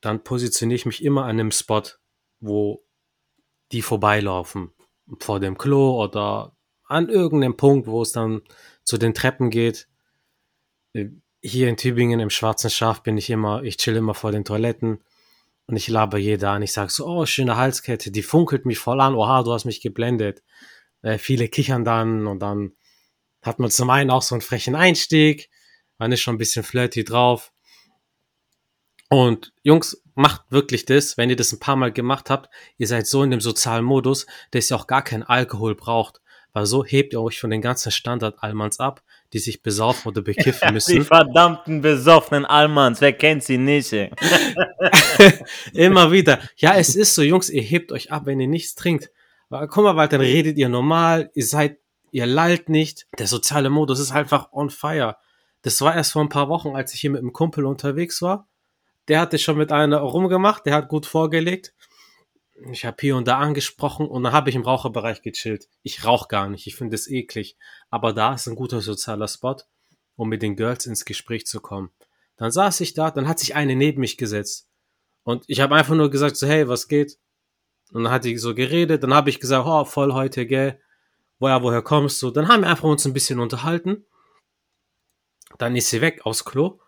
dann 0.00 0.24
positioniere 0.24 0.76
ich 0.76 0.86
mich 0.86 1.04
immer 1.04 1.24
an 1.24 1.30
einem 1.30 1.50
Spot, 1.50 1.82
wo 2.40 2.84
die 3.72 3.82
vorbeilaufen 3.82 4.72
vor 5.20 5.40
dem 5.40 5.58
Klo 5.58 6.02
oder 6.02 6.56
an 6.84 7.08
irgendeinem 7.08 7.56
Punkt, 7.56 7.86
wo 7.86 8.02
es 8.02 8.12
dann 8.12 8.42
zu 8.84 8.98
den 8.98 9.14
Treppen 9.14 9.50
geht. 9.50 9.88
Hier 11.40 11.68
in 11.68 11.76
Tübingen 11.76 12.20
im 12.20 12.30
Schwarzen 12.30 12.70
Schaf 12.70 13.02
bin 13.02 13.16
ich 13.16 13.30
immer, 13.30 13.62
ich 13.62 13.76
chill 13.76 13.96
immer 13.96 14.14
vor 14.14 14.32
den 14.32 14.44
Toiletten 14.44 15.02
und 15.66 15.76
ich 15.76 15.88
laber 15.88 16.18
jeder 16.18 16.50
an. 16.50 16.62
Ich 16.62 16.72
sag 16.72 16.90
so, 16.90 17.06
oh, 17.06 17.26
schöne 17.26 17.56
Halskette, 17.56 18.10
die 18.10 18.22
funkelt 18.22 18.66
mich 18.66 18.78
voll 18.78 19.00
an. 19.00 19.14
Oha, 19.14 19.42
du 19.42 19.52
hast 19.52 19.64
mich 19.64 19.80
geblendet. 19.80 20.42
Äh, 21.02 21.18
viele 21.18 21.48
kichern 21.48 21.84
dann 21.84 22.26
und 22.26 22.40
dann 22.40 22.72
hat 23.42 23.58
man 23.58 23.70
zum 23.70 23.90
einen 23.90 24.10
auch 24.10 24.22
so 24.22 24.34
einen 24.34 24.42
frechen 24.42 24.74
Einstieg. 24.74 25.50
Man 25.98 26.12
ist 26.12 26.20
schon 26.20 26.34
ein 26.34 26.38
bisschen 26.38 26.62
flirty 26.62 27.04
drauf. 27.04 27.52
Und 29.08 29.52
Jungs, 29.62 30.01
macht 30.14 30.42
wirklich 30.50 30.84
das, 30.84 31.16
wenn 31.16 31.30
ihr 31.30 31.36
das 31.36 31.52
ein 31.52 31.60
paar 31.60 31.76
Mal 31.76 31.92
gemacht 31.92 32.30
habt. 32.30 32.50
Ihr 32.78 32.86
seid 32.86 33.06
so 33.06 33.22
in 33.22 33.30
dem 33.30 33.40
sozialen 33.40 33.84
Modus, 33.84 34.26
dass 34.50 34.70
ihr 34.70 34.76
auch 34.76 34.86
gar 34.86 35.02
keinen 35.02 35.22
Alkohol 35.22 35.74
braucht. 35.74 36.20
Weil 36.54 36.66
so 36.66 36.84
hebt 36.84 37.14
ihr 37.14 37.22
euch 37.22 37.40
von 37.40 37.48
den 37.48 37.62
ganzen 37.62 37.90
Standard-Almans 37.90 38.78
ab, 38.78 39.02
die 39.32 39.38
sich 39.38 39.62
besaufen 39.62 40.10
oder 40.10 40.20
bekiffen 40.20 40.70
müssen. 40.74 40.96
die 40.96 41.00
verdammten 41.00 41.80
besoffenen 41.80 42.44
Almans, 42.44 43.00
wer 43.00 43.14
kennt 43.14 43.42
sie 43.42 43.56
nicht? 43.56 43.92
Immer 45.72 46.12
wieder. 46.12 46.40
Ja, 46.56 46.74
es 46.74 46.94
ist 46.94 47.14
so, 47.14 47.22
Jungs, 47.22 47.48
ihr 47.48 47.62
hebt 47.62 47.90
euch 47.90 48.12
ab, 48.12 48.26
wenn 48.26 48.38
ihr 48.38 48.48
nichts 48.48 48.74
trinkt. 48.74 49.10
Guck 49.48 49.76
mal, 49.78 49.96
weil 49.96 50.08
dann 50.08 50.20
redet 50.20 50.58
ihr 50.58 50.68
normal, 50.68 51.30
ihr 51.34 51.46
seid, 51.46 51.78
ihr 52.10 52.26
lallt 52.26 52.68
nicht. 52.68 53.06
Der 53.18 53.26
soziale 53.26 53.70
Modus 53.70 53.98
ist 53.98 54.12
einfach 54.12 54.52
on 54.52 54.68
fire. 54.68 55.16
Das 55.62 55.80
war 55.80 55.94
erst 55.94 56.12
vor 56.12 56.22
ein 56.22 56.28
paar 56.28 56.50
Wochen, 56.50 56.76
als 56.76 56.92
ich 56.92 57.00
hier 57.00 57.10
mit 57.10 57.20
einem 57.20 57.32
Kumpel 57.32 57.64
unterwegs 57.64 58.20
war 58.20 58.48
der 59.08 59.20
hatte 59.20 59.38
schon 59.38 59.58
mit 59.58 59.72
einer 59.72 59.98
rumgemacht, 59.98 60.66
der 60.66 60.74
hat 60.74 60.88
gut 60.88 61.06
vorgelegt. 61.06 61.74
Ich 62.70 62.84
habe 62.84 62.96
hier 63.00 63.16
und 63.16 63.26
da 63.26 63.38
angesprochen 63.38 64.06
und 64.06 64.22
dann 64.22 64.32
habe 64.32 64.50
ich 64.50 64.56
im 64.56 64.62
Raucherbereich 64.62 65.22
gechillt. 65.22 65.68
Ich 65.82 66.04
rauche 66.04 66.28
gar 66.28 66.48
nicht, 66.48 66.66
ich 66.66 66.76
finde 66.76 66.94
es 66.94 67.08
eklig. 67.08 67.56
Aber 67.90 68.12
da 68.12 68.34
ist 68.34 68.46
ein 68.46 68.54
guter 68.54 68.80
sozialer 68.80 69.26
Spot, 69.26 69.56
um 70.16 70.28
mit 70.28 70.42
den 70.42 70.54
Girls 70.54 70.86
ins 70.86 71.04
Gespräch 71.04 71.46
zu 71.46 71.60
kommen. 71.60 71.90
Dann 72.36 72.52
saß 72.52 72.80
ich 72.80 72.94
da, 72.94 73.10
dann 73.10 73.26
hat 73.26 73.40
sich 73.40 73.56
eine 73.56 73.74
neben 73.74 74.00
mich 74.00 74.16
gesetzt. 74.16 74.68
Und 75.24 75.44
ich 75.48 75.60
habe 75.60 75.74
einfach 75.74 75.94
nur 75.94 76.10
gesagt, 76.10 76.36
so, 76.36 76.46
hey, 76.46 76.68
was 76.68 76.88
geht? 76.88 77.18
Und 77.92 78.04
dann 78.04 78.12
hat 78.12 78.24
die 78.24 78.38
so 78.38 78.54
geredet, 78.54 79.02
dann 79.02 79.14
habe 79.14 79.30
ich 79.30 79.40
gesagt, 79.40 79.66
oh, 79.66 79.84
voll 79.84 80.12
heute, 80.12 80.46
gell? 80.46 80.80
Woher, 81.38 81.62
woher 81.62 81.82
kommst 81.82 82.22
du? 82.22 82.30
Dann 82.30 82.48
haben 82.48 82.62
wir 82.62 82.70
einfach 82.70 82.88
uns 82.88 83.04
ein 83.04 83.12
bisschen 83.12 83.40
unterhalten. 83.40 84.06
Dann 85.58 85.76
ist 85.76 85.90
sie 85.90 86.00
weg 86.00 86.24
aus 86.24 86.44
Klo. 86.44 86.80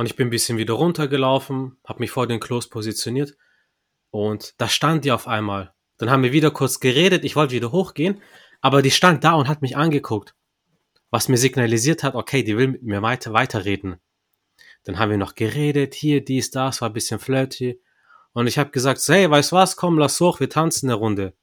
Und 0.00 0.06
ich 0.06 0.16
bin 0.16 0.28
ein 0.28 0.30
bisschen 0.30 0.56
wieder 0.56 0.72
runtergelaufen, 0.72 1.76
habe 1.84 1.98
mich 1.98 2.10
vor 2.10 2.26
den 2.26 2.40
Klos 2.40 2.70
positioniert 2.70 3.36
und 4.08 4.54
da 4.58 4.66
stand 4.66 5.04
die 5.04 5.12
auf 5.12 5.28
einmal. 5.28 5.74
Dann 5.98 6.08
haben 6.08 6.22
wir 6.22 6.32
wieder 6.32 6.50
kurz 6.50 6.80
geredet, 6.80 7.22
ich 7.22 7.36
wollte 7.36 7.52
wieder 7.52 7.70
hochgehen, 7.70 8.22
aber 8.62 8.80
die 8.80 8.92
stand 8.92 9.24
da 9.24 9.34
und 9.34 9.46
hat 9.46 9.60
mich 9.60 9.76
angeguckt, 9.76 10.34
was 11.10 11.28
mir 11.28 11.36
signalisiert 11.36 12.02
hat, 12.02 12.14
okay, 12.14 12.42
die 12.42 12.56
will 12.56 12.68
mit 12.68 12.82
mir 12.82 13.02
weiter 13.02 13.34
weiterreden. 13.34 14.00
Dann 14.84 14.98
haben 14.98 15.10
wir 15.10 15.18
noch 15.18 15.34
geredet, 15.34 15.92
hier, 15.92 16.24
dies, 16.24 16.50
das, 16.50 16.80
war 16.80 16.88
ein 16.88 16.94
bisschen 16.94 17.20
flirty. 17.20 17.78
Und 18.32 18.46
ich 18.46 18.58
habe 18.58 18.70
gesagt, 18.70 19.06
hey, 19.06 19.30
weißt 19.30 19.52
was, 19.52 19.76
komm, 19.76 19.98
lass 19.98 20.18
hoch, 20.18 20.40
wir 20.40 20.48
tanzen 20.48 20.88
eine 20.88 20.94
Runde. 20.94 21.34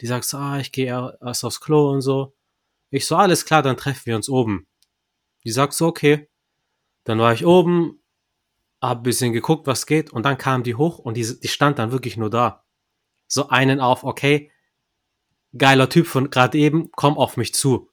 Die 0.00 0.06
sagt 0.06 0.32
ah, 0.32 0.58
ich 0.58 0.72
gehe 0.72 1.18
erst 1.20 1.44
aufs 1.44 1.60
Klo 1.60 1.90
und 1.90 2.00
so. 2.00 2.34
Ich 2.88 3.06
so, 3.06 3.16
alles 3.16 3.44
klar, 3.44 3.62
dann 3.62 3.76
treffen 3.76 4.06
wir 4.06 4.16
uns 4.16 4.30
oben. 4.30 4.66
Die 5.44 5.50
sagt 5.50 5.74
so, 5.74 5.88
okay. 5.88 6.30
Dann 7.04 7.18
war 7.18 7.32
ich 7.32 7.46
oben, 7.46 8.00
hab 8.80 8.98
ein 8.98 9.02
bisschen 9.02 9.32
geguckt, 9.32 9.66
was 9.66 9.86
geht, 9.86 10.10
und 10.10 10.24
dann 10.24 10.38
kam 10.38 10.62
die 10.62 10.74
hoch 10.74 10.98
und 10.98 11.16
die, 11.16 11.40
die 11.40 11.48
stand 11.48 11.78
dann 11.78 11.92
wirklich 11.92 12.16
nur 12.16 12.30
da. 12.30 12.64
So 13.26 13.48
einen 13.48 13.80
auf, 13.80 14.04
okay, 14.04 14.50
geiler 15.56 15.88
Typ 15.88 16.06
von 16.06 16.30
gerade 16.30 16.58
eben, 16.58 16.90
komm 16.92 17.16
auf 17.16 17.36
mich 17.36 17.54
zu. 17.54 17.90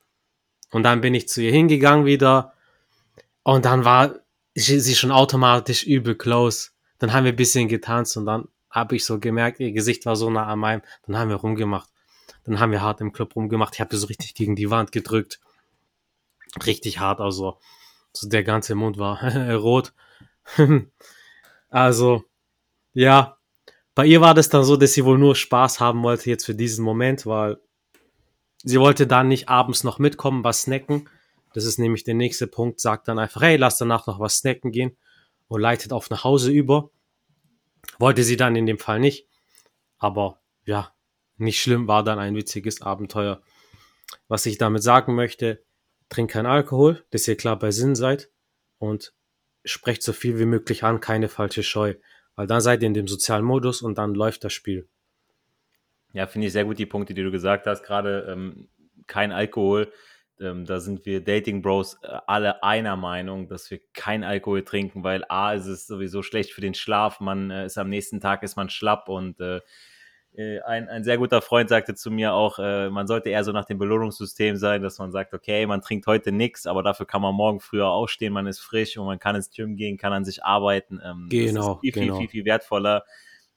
Und 0.72 0.84
dann 0.84 1.02
bin 1.02 1.14
ich 1.14 1.28
zu 1.28 1.42
ihr 1.42 1.52
hingegangen 1.52 2.06
wieder 2.06 2.54
und 3.44 3.66
dann 3.66 3.86
war 3.86 4.16
sie 4.56 4.96
schon 4.96 5.12
automatisch 5.12 5.84
übel 5.84 6.16
close. 6.16 6.72
Dann 7.00 7.14
haben 7.14 7.26
wir 7.26 7.34
ein 7.34 7.38
bisschen 7.38 7.68
getanzt 7.68 8.18
und 8.18 8.26
dann 8.26 8.48
habe 8.70 8.96
ich 8.96 9.06
so 9.06 9.20
gemerkt, 9.20 9.60
ihr 9.60 9.72
Gesicht 9.72 10.06
war 10.06 10.16
so 10.16 10.30
nah 10.30 10.48
an 10.48 10.60
meinem. 10.60 10.82
Dann 11.06 11.18
haben 11.18 11.30
wir 11.30 11.38
rumgemacht. 11.38 11.90
Dann 12.44 12.60
haben 12.60 12.72
wir 12.72 12.82
hart 12.82 13.02
im 13.02 13.14
Club 13.14 13.36
rumgemacht. 13.36 13.76
Ich 13.76 13.82
habe 13.82 13.96
so 13.96 14.08
richtig 14.08 14.34
gegen 14.36 14.56
die 14.56 14.70
Wand 14.70 14.92
gedrückt. 14.92 15.40
Richtig 16.66 17.00
hart, 17.00 17.20
also 17.22 17.52
so 17.52 17.60
der 18.24 18.44
ganze 18.44 18.76
Mund 18.76 18.98
war 18.98 19.22
rot. 19.56 19.94
also, 21.70 22.24
ja, 22.94 23.38
bei 23.96 24.06
ihr 24.06 24.22
war 24.22 24.34
das 24.34 24.50
dann 24.50 24.64
so, 24.64 24.76
dass 24.76 24.94
sie 24.94 25.06
wohl 25.06 25.18
nur 25.18 25.36
Spaß 25.36 25.80
haben 25.80 26.04
wollte 26.04 26.30
jetzt 26.30 26.46
für 26.46 26.56
diesen 26.56 26.84
Moment, 26.84 27.26
weil 27.26 27.58
sie 28.64 28.80
wollte 28.80 29.08
dann 29.08 29.30
nicht 29.30 29.50
abends 29.50 29.84
noch 29.84 30.00
mitkommen, 30.00 30.44
was 30.44 30.64
snacken. 30.64 31.10
Das 31.54 31.64
ist 31.64 31.80
nämlich 31.80 32.04
der 32.04 32.16
nächste 32.16 32.48
Punkt. 32.48 32.82
Sagt 32.82 33.08
dann 33.08 33.20
einfach, 33.20 33.42
hey, 33.42 33.56
lass 33.56 33.78
danach 33.78 34.06
noch 34.08 34.20
was 34.20 34.40
snacken 34.40 34.72
gehen 34.72 34.98
und 35.48 35.62
leitet 35.62 35.94
auf 35.94 36.10
nach 36.10 36.26
Hause 36.26 36.52
über. 36.52 36.90
Wollte 37.98 38.24
sie 38.24 38.36
dann 38.36 38.58
in 38.58 38.66
dem 38.66 38.80
Fall 38.80 39.00
nicht. 39.00 39.30
Aber 39.98 40.42
ja, 40.66 40.94
nicht 41.38 41.62
schlimm, 41.62 41.88
war 41.88 42.04
dann 42.04 42.20
ein 42.20 42.36
witziges 42.36 42.82
Abenteuer. 42.82 43.42
Was 44.28 44.46
ich 44.46 44.58
damit 44.58 44.84
sagen 44.84 45.16
möchte, 45.16 45.64
trinkt 46.10 46.34
kein 46.34 46.46
Alkohol, 46.46 47.04
dass 47.12 47.28
ihr 47.28 47.38
klar 47.38 47.58
bei 47.58 47.72
Sinn 47.72 47.96
seid 47.96 48.30
und 48.78 49.14
sprecht 49.64 50.04
so 50.04 50.14
viel 50.14 50.40
wie 50.40 50.46
möglich 50.46 50.84
an, 50.84 51.00
keine 51.00 51.28
falsche 51.28 51.64
Scheu. 51.64 51.96
Weil 52.36 52.48
dann 52.48 52.62
seid 52.62 52.82
ihr 52.82 52.88
in 52.88 52.94
dem 52.94 53.08
sozialen 53.08 53.46
Modus 53.46 53.82
und 53.82 53.98
dann 53.98 54.14
läuft 54.14 54.44
das 54.44 54.54
Spiel. 54.54 54.88
Ja, 56.14 56.28
finde 56.28 56.48
ich 56.48 56.54
sehr 56.54 56.66
gut 56.66 56.80
die 56.80 56.86
Punkte, 56.86 57.14
die 57.14 57.24
du 57.24 57.32
gesagt 57.32 57.66
hast. 57.66 57.84
Gerade 57.84 58.28
ähm, 58.30 58.70
kein 59.08 59.32
Alkohol. 59.32 59.92
Ähm, 60.40 60.66
da 60.66 60.80
sind 60.80 61.06
wir 61.06 61.24
Dating 61.24 61.62
Bros 61.62 61.98
äh, 62.04 62.08
alle 62.28 62.62
einer 62.64 62.98
Meinung, 62.98 63.48
dass 63.48 63.72
wir 63.72 63.80
kein 63.94 64.24
Alkohol 64.24 64.64
trinken, 64.64 65.04
weil 65.04 65.24
A 65.30 65.54
ist 65.54 65.66
es 65.66 65.88
sowieso 65.88 66.24
schlecht 66.24 66.52
für 66.52 66.62
den 66.62 66.74
Schlaf. 66.74 67.20
Man 67.22 67.52
äh, 67.52 67.66
ist 67.66 67.78
am 67.78 67.90
nächsten 67.90 68.20
Tag 68.20 68.44
ist 68.44 68.58
man 68.58 68.70
schlapp 68.70 69.08
und 69.08 69.40
äh, 69.40 69.62
ein, 70.66 70.90
ein 70.90 71.04
sehr 71.04 71.18
guter 71.18 71.42
Freund 71.42 71.70
sagte 71.70 71.96
zu 71.96 72.12
mir 72.12 72.34
auch, 72.34 72.60
äh, 72.60 72.90
man 72.90 73.08
sollte 73.08 73.30
eher 73.30 73.44
so 73.44 73.52
nach 73.52 73.66
dem 73.66 73.78
Belohnungssystem 73.78 74.58
sein, 74.58 74.82
dass 74.82 75.00
man 75.00 75.12
sagt, 75.12 75.34
okay, 75.34 75.66
man 75.66 75.82
trinkt 75.82 76.08
heute 76.08 76.32
nichts, 76.32 76.68
aber 76.68 76.84
dafür 76.84 77.06
kann 77.06 77.22
man 77.22 77.34
morgen 77.34 77.60
früher 77.62 77.88
aufstehen, 77.88 78.34
man 78.34 78.48
ist 78.48 78.60
frisch 78.60 78.98
und 78.98 79.06
man 79.06 79.20
kann 79.20 79.36
ins 79.36 79.50
Gym 79.50 79.76
gehen, 79.78 79.98
kann 79.98 80.14
an 80.14 80.26
sich 80.26 80.44
arbeiten. 80.44 81.00
Ähm, 81.04 81.28
genau. 81.30 81.80
viel, 81.80 81.94
viel, 81.94 82.02
genau. 82.04 82.18
viel, 82.18 82.28
viel, 82.28 82.42
viel 82.42 82.46
wertvoller. 82.46 83.04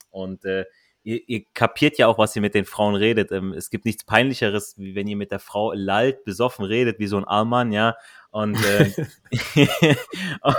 Und 0.09 0.45
äh, 0.45 0.65
ihr, 1.03 1.27
ihr 1.27 1.43
kapiert 1.53 1.97
ja 1.97 2.07
auch, 2.07 2.17
was 2.17 2.35
ihr 2.35 2.41
mit 2.41 2.55
den 2.55 2.65
Frauen 2.65 2.95
redet. 2.95 3.31
Ähm, 3.31 3.53
es 3.53 3.69
gibt 3.69 3.85
nichts 3.85 4.03
Peinlicheres, 4.03 4.75
wie 4.77 4.95
wenn 4.95 5.07
ihr 5.07 5.17
mit 5.17 5.31
der 5.31 5.39
Frau 5.39 5.73
lallt, 5.73 6.23
besoffen 6.23 6.65
redet, 6.65 6.99
wie 6.99 7.07
so 7.07 7.17
ein 7.17 7.25
Allmann, 7.25 7.71
ja. 7.71 7.95
Und, 8.31 8.57
äh, 8.63 9.05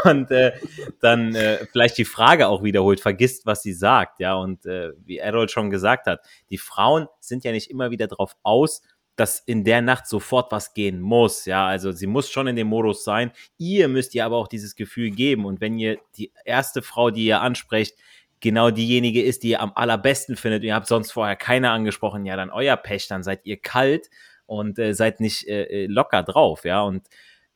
und 0.05 0.31
äh, 0.31 0.53
dann 1.01 1.35
äh, 1.35 1.67
vielleicht 1.71 1.99
die 1.99 2.05
Frage 2.05 2.49
auch 2.49 2.65
wiederholt, 2.65 3.01
vergisst, 3.01 3.47
was 3.47 3.63
sie 3.63 3.73
sagt, 3.73 4.19
ja. 4.19 4.35
Und 4.35 4.67
äh, 4.67 4.93
wie 5.05 5.19
Errol 5.19 5.49
schon 5.49 5.71
gesagt 5.71 6.07
hat, 6.07 6.21
die 6.51 6.59
Frauen 6.59 7.07
sind 7.21 7.45
ja 7.45 7.53
nicht 7.53 7.71
immer 7.71 7.91
wieder 7.91 8.09
drauf 8.09 8.37
aus, 8.43 8.83
dass 9.21 9.39
in 9.39 9.65
der 9.65 9.83
Nacht 9.83 10.07
sofort 10.07 10.51
was 10.51 10.75
gehen 10.75 11.01
muss. 11.01 11.45
Ja, 11.45 11.67
also 11.67 11.93
sie 11.93 12.07
muss 12.07 12.31
schon 12.31 12.47
in 12.47 12.57
dem 12.57 12.69
Modus 12.69 13.05
sein. 13.05 13.33
Ihr 13.59 13.87
müsst 13.87 14.15
ihr 14.15 14.25
aber 14.25 14.37
auch 14.37 14.49
dieses 14.49 14.75
Gefühl 14.75 15.11
geben. 15.11 15.45
Und 15.45 15.61
wenn 15.61 15.79
ihr 15.79 15.99
die 16.17 16.33
erste 16.45 16.83
Frau, 16.83 17.11
die 17.11 17.27
ihr 17.27 17.41
ansprecht, 17.41 17.97
genau 18.41 18.71
diejenige 18.71 19.23
ist, 19.23 19.43
die 19.43 19.51
ihr 19.51 19.61
am 19.61 19.73
allerbesten 19.75 20.37
findet, 20.37 20.65
ihr 20.65 20.75
habt 20.75 20.87
sonst 20.87 21.13
vorher 21.13 21.37
keine 21.37 21.71
angesprochen, 21.71 22.25
ja, 22.25 22.37
dann 22.37 22.51
euer 22.51 22.77
Pech, 22.77 23.07
dann 23.09 23.23
seid 23.23 23.45
ihr 23.45 23.59
kalt 23.59 24.09
und 24.47 24.79
äh, 24.79 24.95
seid 24.95 25.21
nicht 25.21 25.47
äh, 25.47 25.65
äh 25.65 25.87
locker 25.87 26.23
drauf, 26.23 26.65
ja, 26.65 26.81
und 26.81 27.07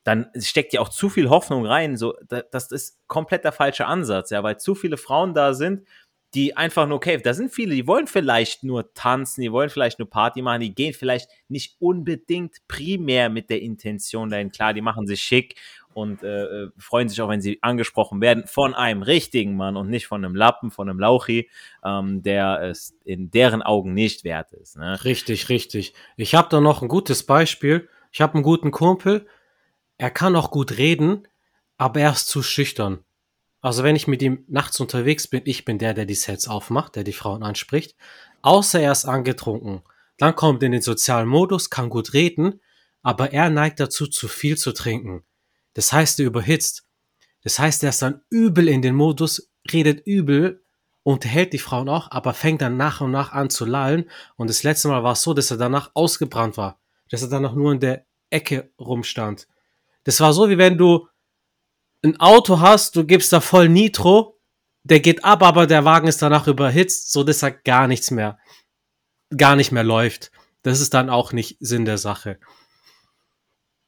dann 0.04 0.28
steckt 0.36 0.72
ja 0.74 0.80
auch 0.80 0.90
zu 0.90 1.08
viel 1.08 1.30
Hoffnung 1.30 1.66
rein, 1.66 1.96
so, 1.96 2.14
das 2.28 2.70
ist 2.70 2.98
komplett 3.06 3.44
der 3.44 3.52
falsche 3.52 3.86
Ansatz, 3.86 4.30
ja, 4.30 4.42
weil 4.42 4.58
zu 4.58 4.74
viele 4.74 4.98
Frauen 4.98 5.34
da 5.34 5.54
sind, 5.54 5.86
die 6.34 6.56
einfach 6.56 6.86
nur, 6.86 6.96
okay, 6.96 7.20
da 7.22 7.32
sind 7.32 7.52
viele, 7.52 7.74
die 7.74 7.86
wollen 7.86 8.08
vielleicht 8.08 8.64
nur 8.64 8.92
tanzen, 8.92 9.40
die 9.40 9.52
wollen 9.52 9.70
vielleicht 9.70 10.00
nur 10.00 10.10
Party 10.10 10.42
machen, 10.42 10.60
die 10.62 10.74
gehen 10.74 10.92
vielleicht 10.92 11.30
nicht 11.48 11.76
unbedingt 11.78 12.56
primär 12.66 13.28
mit 13.28 13.50
der 13.50 13.62
Intention 13.62 14.30
dahin. 14.30 14.50
Klar, 14.50 14.74
die 14.74 14.80
machen 14.80 15.06
sich 15.06 15.22
schick 15.22 15.54
und 15.94 16.24
äh, 16.24 16.64
äh, 16.64 16.70
freuen 16.76 17.08
sich 17.08 17.22
auch, 17.22 17.28
wenn 17.28 17.40
sie 17.40 17.62
angesprochen 17.62 18.20
werden 18.20 18.48
von 18.48 18.74
einem 18.74 19.02
richtigen 19.02 19.56
Mann 19.56 19.76
und 19.76 19.88
nicht 19.88 20.08
von 20.08 20.24
einem 20.24 20.34
Lappen, 20.34 20.72
von 20.72 20.88
einem 20.88 20.98
Lauchi, 20.98 21.48
ähm, 21.84 22.22
der 22.22 22.62
es 22.62 22.96
in 23.04 23.30
deren 23.30 23.62
Augen 23.62 23.94
nicht 23.94 24.24
wert 24.24 24.52
ist. 24.52 24.76
Ne? 24.76 25.04
Richtig, 25.04 25.48
richtig. 25.48 25.94
Ich 26.16 26.34
habe 26.34 26.48
da 26.50 26.60
noch 26.60 26.82
ein 26.82 26.88
gutes 26.88 27.24
Beispiel. 27.24 27.88
Ich 28.10 28.20
habe 28.20 28.34
einen 28.34 28.42
guten 28.42 28.72
Kumpel. 28.72 29.26
Er 29.98 30.10
kann 30.10 30.36
auch 30.36 30.50
gut 30.50 30.76
reden, 30.78 31.26
aber 31.76 32.00
er 32.00 32.12
ist 32.12 32.28
zu 32.28 32.42
schüchtern. 32.42 33.04
Also 33.60 33.82
wenn 33.82 33.96
ich 33.96 34.06
mit 34.06 34.20
ihm 34.20 34.44
nachts 34.46 34.78
unterwegs 34.80 35.26
bin, 35.26 35.42
ich 35.46 35.64
bin 35.64 35.78
der, 35.78 35.94
der 35.94 36.04
die 36.04 36.14
Sets 36.14 36.48
aufmacht, 36.48 36.96
der 36.96 37.04
die 37.04 37.12
Frauen 37.12 37.42
anspricht. 37.42 37.96
Außer 38.42 38.80
er 38.80 38.92
ist 38.92 39.06
angetrunken. 39.06 39.82
Dann 40.18 40.36
kommt 40.36 40.62
in 40.62 40.72
den 40.72 40.82
sozialen 40.82 41.28
Modus, 41.28 41.70
kann 41.70 41.88
gut 41.88 42.12
reden, 42.12 42.60
aber 43.02 43.32
er 43.32 43.50
neigt 43.50 43.80
dazu, 43.80 44.06
zu 44.06 44.28
viel 44.28 44.58
zu 44.58 44.72
trinken. 44.72 45.24
Das 45.72 45.92
heißt, 45.92 46.20
er 46.20 46.26
überhitzt. 46.26 46.84
Das 47.42 47.58
heißt, 47.58 47.82
er 47.84 47.90
ist 47.90 48.02
dann 48.02 48.22
übel 48.30 48.68
in 48.68 48.82
den 48.82 48.94
Modus, 48.94 49.50
redet 49.72 50.06
übel, 50.06 50.62
unterhält 51.02 51.52
die 51.52 51.58
Frauen 51.58 51.88
auch, 51.88 52.10
aber 52.10 52.34
fängt 52.34 52.62
dann 52.62 52.76
nach 52.76 53.00
und 53.00 53.10
nach 53.10 53.32
an 53.32 53.50
zu 53.50 53.64
lallen. 53.64 54.10
Und 54.36 54.50
das 54.50 54.62
letzte 54.62 54.88
Mal 54.88 55.02
war 55.02 55.12
es 55.12 55.22
so, 55.22 55.34
dass 55.34 55.50
er 55.50 55.56
danach 55.56 55.90
ausgebrannt 55.94 56.56
war. 56.56 56.80
Dass 57.10 57.22
er 57.22 57.28
danach 57.28 57.54
nur 57.54 57.72
in 57.72 57.80
der 57.80 58.06
Ecke 58.30 58.72
rumstand. 58.78 59.46
Das 60.04 60.20
war 60.20 60.32
so, 60.32 60.48
wie 60.48 60.58
wenn 60.58 60.78
du 60.78 61.08
ein 62.02 62.20
Auto 62.20 62.60
hast, 62.60 62.96
du 62.96 63.04
gibst 63.04 63.32
da 63.32 63.40
voll 63.40 63.68
Nitro, 63.68 64.38
der 64.84 65.00
geht 65.00 65.24
ab, 65.24 65.42
aber 65.42 65.66
der 65.66 65.84
Wagen 65.84 66.06
ist 66.06 66.20
danach 66.20 66.46
überhitzt, 66.46 67.10
so 67.10 67.24
dass 67.24 67.42
er 67.42 67.50
gar 67.50 67.88
nichts 67.88 68.10
mehr, 68.10 68.38
gar 69.34 69.56
nicht 69.56 69.72
mehr 69.72 69.84
läuft. 69.84 70.30
Das 70.62 70.80
ist 70.80 70.94
dann 70.94 71.10
auch 71.10 71.32
nicht 71.32 71.56
Sinn 71.60 71.86
der 71.86 71.98
Sache. 71.98 72.38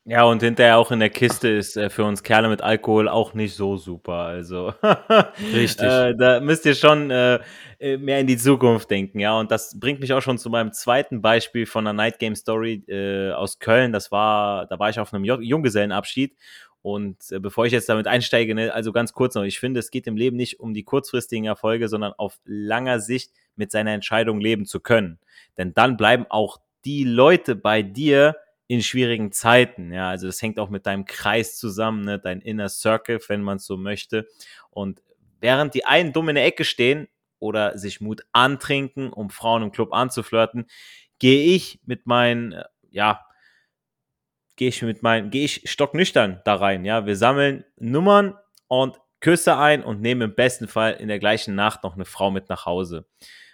Ja, 0.08 0.22
und 0.22 0.40
hinterher 0.40 0.78
auch 0.78 0.92
in 0.92 1.00
der 1.00 1.10
Kiste 1.10 1.48
ist 1.48 1.76
äh, 1.76 1.90
für 1.90 2.04
uns 2.04 2.22
Kerle 2.22 2.48
mit 2.48 2.62
Alkohol 2.62 3.08
auch 3.08 3.34
nicht 3.34 3.56
so 3.56 3.76
super. 3.76 4.12
Also 4.12 4.72
richtig. 5.52 5.84
äh, 5.84 6.14
da 6.14 6.38
müsst 6.38 6.64
ihr 6.64 6.76
schon 6.76 7.10
äh, 7.10 7.40
äh, 7.80 7.96
mehr 7.96 8.20
in 8.20 8.28
die 8.28 8.36
Zukunft 8.36 8.88
denken, 8.88 9.18
ja. 9.18 9.36
Und 9.36 9.50
das 9.50 9.80
bringt 9.80 9.98
mich 9.98 10.12
auch 10.12 10.22
schon 10.22 10.38
zu 10.38 10.48
meinem 10.48 10.72
zweiten 10.72 11.22
Beispiel 11.22 11.66
von 11.66 11.88
einer 11.88 11.92
Night 11.92 12.20
Game 12.20 12.36
Story 12.36 12.84
äh, 12.86 13.32
aus 13.32 13.58
Köln. 13.58 13.92
Das 13.92 14.12
war, 14.12 14.66
da 14.66 14.78
war 14.78 14.90
ich 14.90 15.00
auf 15.00 15.12
einem 15.12 15.24
Junggesellenabschied. 15.24 16.36
Und 16.82 17.32
äh, 17.32 17.40
bevor 17.40 17.66
ich 17.66 17.72
jetzt 17.72 17.88
damit 17.88 18.06
einsteige, 18.06 18.54
ne, 18.54 18.72
also 18.72 18.92
ganz 18.92 19.12
kurz 19.12 19.34
noch, 19.34 19.42
ich 19.42 19.58
finde, 19.58 19.80
es 19.80 19.90
geht 19.90 20.06
im 20.06 20.16
Leben 20.16 20.36
nicht 20.36 20.60
um 20.60 20.72
die 20.72 20.84
kurzfristigen 20.84 21.46
Erfolge, 21.46 21.88
sondern 21.88 22.12
auf 22.12 22.38
langer 22.44 23.00
Sicht 23.00 23.32
mit 23.56 23.72
seiner 23.72 23.90
Entscheidung 23.90 24.40
leben 24.40 24.66
zu 24.66 24.78
können. 24.78 25.18
Denn 25.58 25.74
dann 25.74 25.96
bleiben 25.96 26.26
auch 26.28 26.58
die 26.84 27.02
Leute 27.02 27.56
bei 27.56 27.82
dir, 27.82 28.36
in 28.68 28.82
schwierigen 28.82 29.32
Zeiten. 29.32 29.92
Ja, 29.92 30.10
also 30.10 30.26
das 30.26 30.42
hängt 30.42 30.58
auch 30.58 30.70
mit 30.70 30.86
deinem 30.86 31.04
Kreis 31.04 31.56
zusammen, 31.56 32.04
ne? 32.04 32.18
dein 32.18 32.40
Inner 32.40 32.68
Circle, 32.68 33.20
wenn 33.28 33.42
man 33.42 33.58
es 33.58 33.66
so 33.66 33.76
möchte. 33.76 34.26
Und 34.70 35.02
während 35.40 35.74
die 35.74 35.84
einen 35.84 36.12
dumm 36.12 36.28
in 36.28 36.34
der 36.34 36.46
Ecke 36.46 36.64
stehen 36.64 37.08
oder 37.38 37.78
sich 37.78 38.00
Mut 38.00 38.22
antrinken, 38.32 39.12
um 39.12 39.30
Frauen 39.30 39.62
im 39.62 39.72
Club 39.72 39.92
anzuflirten, 39.92 40.66
gehe 41.18 41.54
ich 41.54 41.80
mit 41.84 42.06
meinen, 42.06 42.52
äh, 42.52 42.64
ja, 42.90 43.24
gehe 44.56 44.68
ich 44.68 44.82
mit 44.82 45.02
meinen, 45.02 45.30
gehe 45.30 45.44
ich 45.44 45.70
stocknüchtern 45.70 46.40
da 46.44 46.56
rein. 46.56 46.84
Ja, 46.84 47.06
wir 47.06 47.16
sammeln 47.16 47.64
Nummern 47.76 48.34
und 48.68 48.98
Küsse 49.20 49.56
ein 49.56 49.82
und 49.84 50.00
nehmen 50.00 50.22
im 50.22 50.34
besten 50.34 50.68
Fall 50.68 50.94
in 50.94 51.08
der 51.08 51.18
gleichen 51.18 51.54
Nacht 51.54 51.82
noch 51.84 51.94
eine 51.94 52.04
Frau 52.04 52.30
mit 52.30 52.48
nach 52.48 52.66
Hause. 52.66 53.06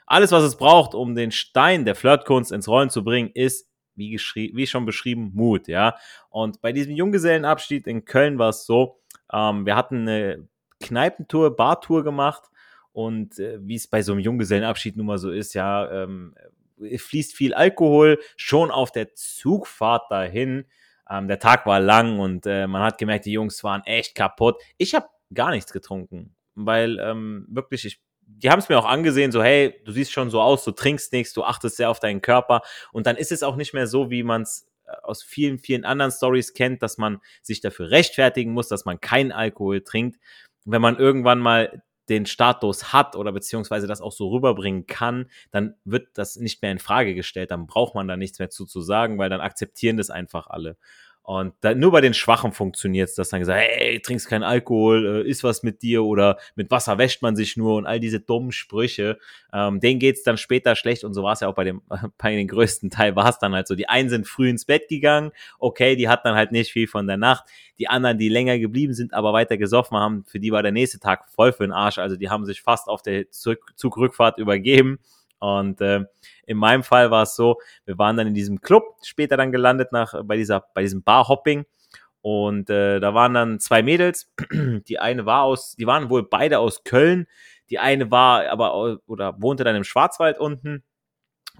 Alles, 0.07 0.33
was 0.33 0.43
es 0.43 0.57
braucht, 0.57 0.95
um 0.95 1.15
den 1.15 1.31
Stein 1.31 1.85
der 1.85 1.95
Flirtkunst 1.95 2.53
ins 2.53 2.69
Rollen 2.69 2.91
zu 2.91 3.05
bringen, 3.05 3.31
ist 3.35 3.72
wie, 3.95 4.17
wie 4.17 4.67
schon 4.67 4.87
beschrieben, 4.87 5.33
Mut, 5.35 5.69
ja. 5.69 5.97
Und 6.31 6.61
bei 6.61 6.73
diesem 6.73 6.95
Junggesellenabschied 6.95 7.87
in 7.87 8.05
Köln 8.05 8.39
war 8.39 8.51
es 8.51 8.67
so, 8.67 9.01
ähm, 9.33 9.67
wir 9.67 9.77
hatten 9.77 10.09
eine 10.09 10.49
Kneipentour, 10.81 11.57
Bartour 11.57 12.05
gemacht 12.05 12.45
und 12.93 13.39
äh, 13.39 13.59
wie 13.61 13.77
es 13.77 13.87
bei 13.87 14.03
so 14.03 14.13
einem 14.13 14.21
Junggesellenabschied 14.21 14.97
nun 14.97 15.07
mal 15.07 15.19
so 15.19 15.31
ist, 15.31 15.55
ja, 15.55 15.91
ähm, 15.91 16.35
fließt 16.79 17.35
viel 17.35 17.55
Alkohol 17.55 18.19
schon 18.37 18.71
auf 18.71 18.91
der 18.91 19.15
Zugfahrt 19.15 20.11
dahin. 20.11 20.67
Ähm, 21.09 21.29
der 21.29 21.39
Tag 21.39 21.67
war 21.67 21.81
lang 21.81 22.19
und 22.19 22.47
äh, 22.47 22.67
man 22.67 22.83
hat 22.83 22.99
gemerkt, 22.99 23.27
die 23.27 23.33
Jungs 23.33 23.63
waren 23.65 23.83
echt 23.85 24.15
kaputt. 24.15 24.61
Ich 24.79 24.95
habe 24.95 25.07
gar 25.33 25.51
nichts 25.51 25.73
getrunken, 25.73 26.35
weil 26.55 26.99
ähm, 26.99 27.47
wirklich 27.49 27.85
ich 27.85 28.01
die 28.39 28.51
haben 28.51 28.59
es 28.59 28.69
mir 28.69 28.79
auch 28.79 28.87
angesehen, 28.87 29.33
so 29.33 29.43
hey, 29.43 29.75
du 29.85 29.93
siehst 29.93 30.13
schon 30.13 30.31
so 30.31 30.41
aus, 30.41 30.65
du 30.65 30.73
trinkst 30.73 31.13
nichts, 31.13 31.33
du 31.33 31.45
achtest 31.45 31.77
sehr 31.77 31.91
auf 31.91 32.01
deinen 32.01 32.23
Körper 32.23 32.63
und 32.93 33.07
dann 33.07 33.17
ist 33.17 33.33
es 33.33 33.43
auch 33.43 33.57
nicht 33.57 33.75
mehr 33.75 33.87
so, 33.87 34.11
wie 34.11 34.23
man 34.23 34.43
es 34.43 34.69
äh, 34.87 34.93
aus 35.03 35.23
vielen, 35.23 35.59
vielen 35.59 35.85
anderen 35.85 36.13
Stories 36.13 36.55
kennt, 36.55 36.83
dass 36.83 36.99
man 36.99 37.21
sich 37.43 37.61
dafür 37.61 37.91
rechtfertigen 37.91 38.53
muss, 38.53 38.69
dass 38.69 38.85
man 38.85 39.01
keinen 39.01 39.33
Alkohol 39.33 39.83
trinkt. 39.83 40.19
Wenn 40.65 40.83
man 40.83 40.97
irgendwann 40.97 41.39
mal 41.39 41.83
den 42.09 42.27
Status 42.27 42.93
hat 42.93 43.17
oder 43.17 43.33
beziehungsweise 43.33 43.87
das 43.87 44.01
auch 44.01 44.13
so 44.13 44.29
rüberbringen 44.31 44.87
kann, 44.87 45.31
dann 45.51 45.77
wird 45.85 46.09
das 46.15 46.37
nicht 46.37 46.61
mehr 46.63 46.73
in 46.73 46.79
Frage 46.79 47.15
gestellt. 47.15 47.51
Dann 47.51 47.67
braucht 47.67 47.95
man 47.95 48.09
da 48.09 48.17
nichts 48.17 48.39
mehr 48.39 48.51
zu, 48.51 48.67
zu 48.67 48.81
sagen, 48.81 49.19
weil 49.19 49.31
dann 49.31 49.41
akzeptieren 49.41 49.97
das 49.97 50.11
einfach 50.11 50.49
alle. 50.49 50.77
Und 51.25 51.55
da, 51.61 51.73
nur 51.73 51.93
bei 51.93 52.01
den 52.01 52.15
Schwachen 52.15 52.51
funktioniert 52.51 53.09
es, 53.09 53.15
dass 53.15 53.29
dann 53.29 53.39
gesagt, 53.39 53.61
hey, 53.61 54.01
trinkst 54.01 54.29
keinen 54.29 54.43
Alkohol, 54.43 55.25
äh, 55.25 55.29
ist 55.29 55.45
was 55.45 55.63
mit 55.63 55.83
dir 55.83 56.03
oder 56.03 56.37
mit 56.57 56.71
Wasser 56.73 56.99
wäscht 56.99 57.23
man 57.23 57.37
sich 57.37 57.57
nur 57.57 57.77
und 57.77 57.87
all 57.87 58.01
diese 58.01 58.19
dummen 58.19 58.51
Sprüche. 58.51 59.19
Ähm, 59.53 59.79
denen 59.79 60.01
geht's 60.01 60.25
dann 60.25 60.37
später 60.37 60.75
schlecht 60.75 61.05
und 61.05 61.15
so 61.15 61.23
war 61.23 61.35
es 61.35 61.41
ja 61.41 61.49
auch 61.49 61.55
bei 61.55 61.63
dem, 61.63 61.83
bei 62.19 62.35
den 62.35 62.49
größten 62.49 62.91
Teil 62.91 63.15
war 63.15 63.29
es 63.29 63.39
dann 63.39 63.55
halt 63.55 63.69
so. 63.69 63.77
Die 63.77 63.89
einen 63.89 64.09
sind 64.09 64.27
früh 64.27 64.49
ins 64.49 64.65
Bett 64.65 64.89
gegangen, 64.89 65.31
okay, 65.61 65.95
die 65.95 66.09
hatten 66.09 66.23
dann 66.25 66.35
halt 66.35 66.51
nicht 66.51 66.73
viel 66.73 66.89
von 66.89 67.07
der 67.07 67.19
Nacht. 67.19 67.45
Die 67.79 67.89
anderen, 67.89 68.19
die 68.19 68.29
länger 68.29 68.59
geblieben 68.59 68.93
sind, 68.93 69.15
aber 69.15 69.33
weiter 69.33 69.57
gesoffen 69.57 69.97
haben, 69.97 70.25
für 70.25 70.41
die 70.41 70.51
war 70.51 70.65
der 70.65 70.73
nächste 70.73 70.99
Tag 70.99 71.29
voll 71.29 71.53
für 71.53 71.65
den 71.65 71.73
Arsch. 71.73 71.99
Also 71.99 72.17
die 72.17 72.31
haben 72.31 72.45
sich 72.47 72.63
fast 72.63 72.89
auf 72.89 73.01
der 73.01 73.31
Zugrückfahrt 73.31 74.39
übergeben. 74.39 74.99
Und 75.43 75.81
äh, 75.81 76.05
in 76.47 76.57
meinem 76.57 76.85
Fall 76.85 77.11
war 77.11 77.25
es 77.25 77.35
so, 77.35 77.59
wir 77.85 77.99
waren 77.99 78.17
dann 78.17 78.29
in 78.29 78.35
diesem 78.35 78.61
Club, 78.61 78.85
später 79.03 79.37
dann 79.37 79.51
gelandet 79.51 79.91
nach 79.91 80.15
bei 80.25 80.37
dieser 80.37 80.65
bei 80.73 80.83
diesem 80.83 81.03
Barhopping 81.03 81.65
und 82.21 82.71
äh, 82.71 83.01
da 83.01 83.13
waren 83.13 83.35
dann 83.35 83.59
zwei 83.59 83.83
Mädels. 83.83 84.31
Die 84.87 85.01
eine 85.01 85.27
war 85.27 85.43
aus, 85.43 85.75
die 85.77 85.87
waren 85.89 86.09
wohl 86.09 86.23
beide 86.23 86.61
aus 86.61 86.85
Köln. 86.85 87.27
Die 87.71 87.81
eine 87.81 88.13
war 88.13 88.49
aber 88.49 89.01
oder 89.07 89.43
wohnte 89.43 89.65
dann 89.65 89.75
im 89.75 89.85
Schwarzwald 89.85 90.39
unten 90.39 90.85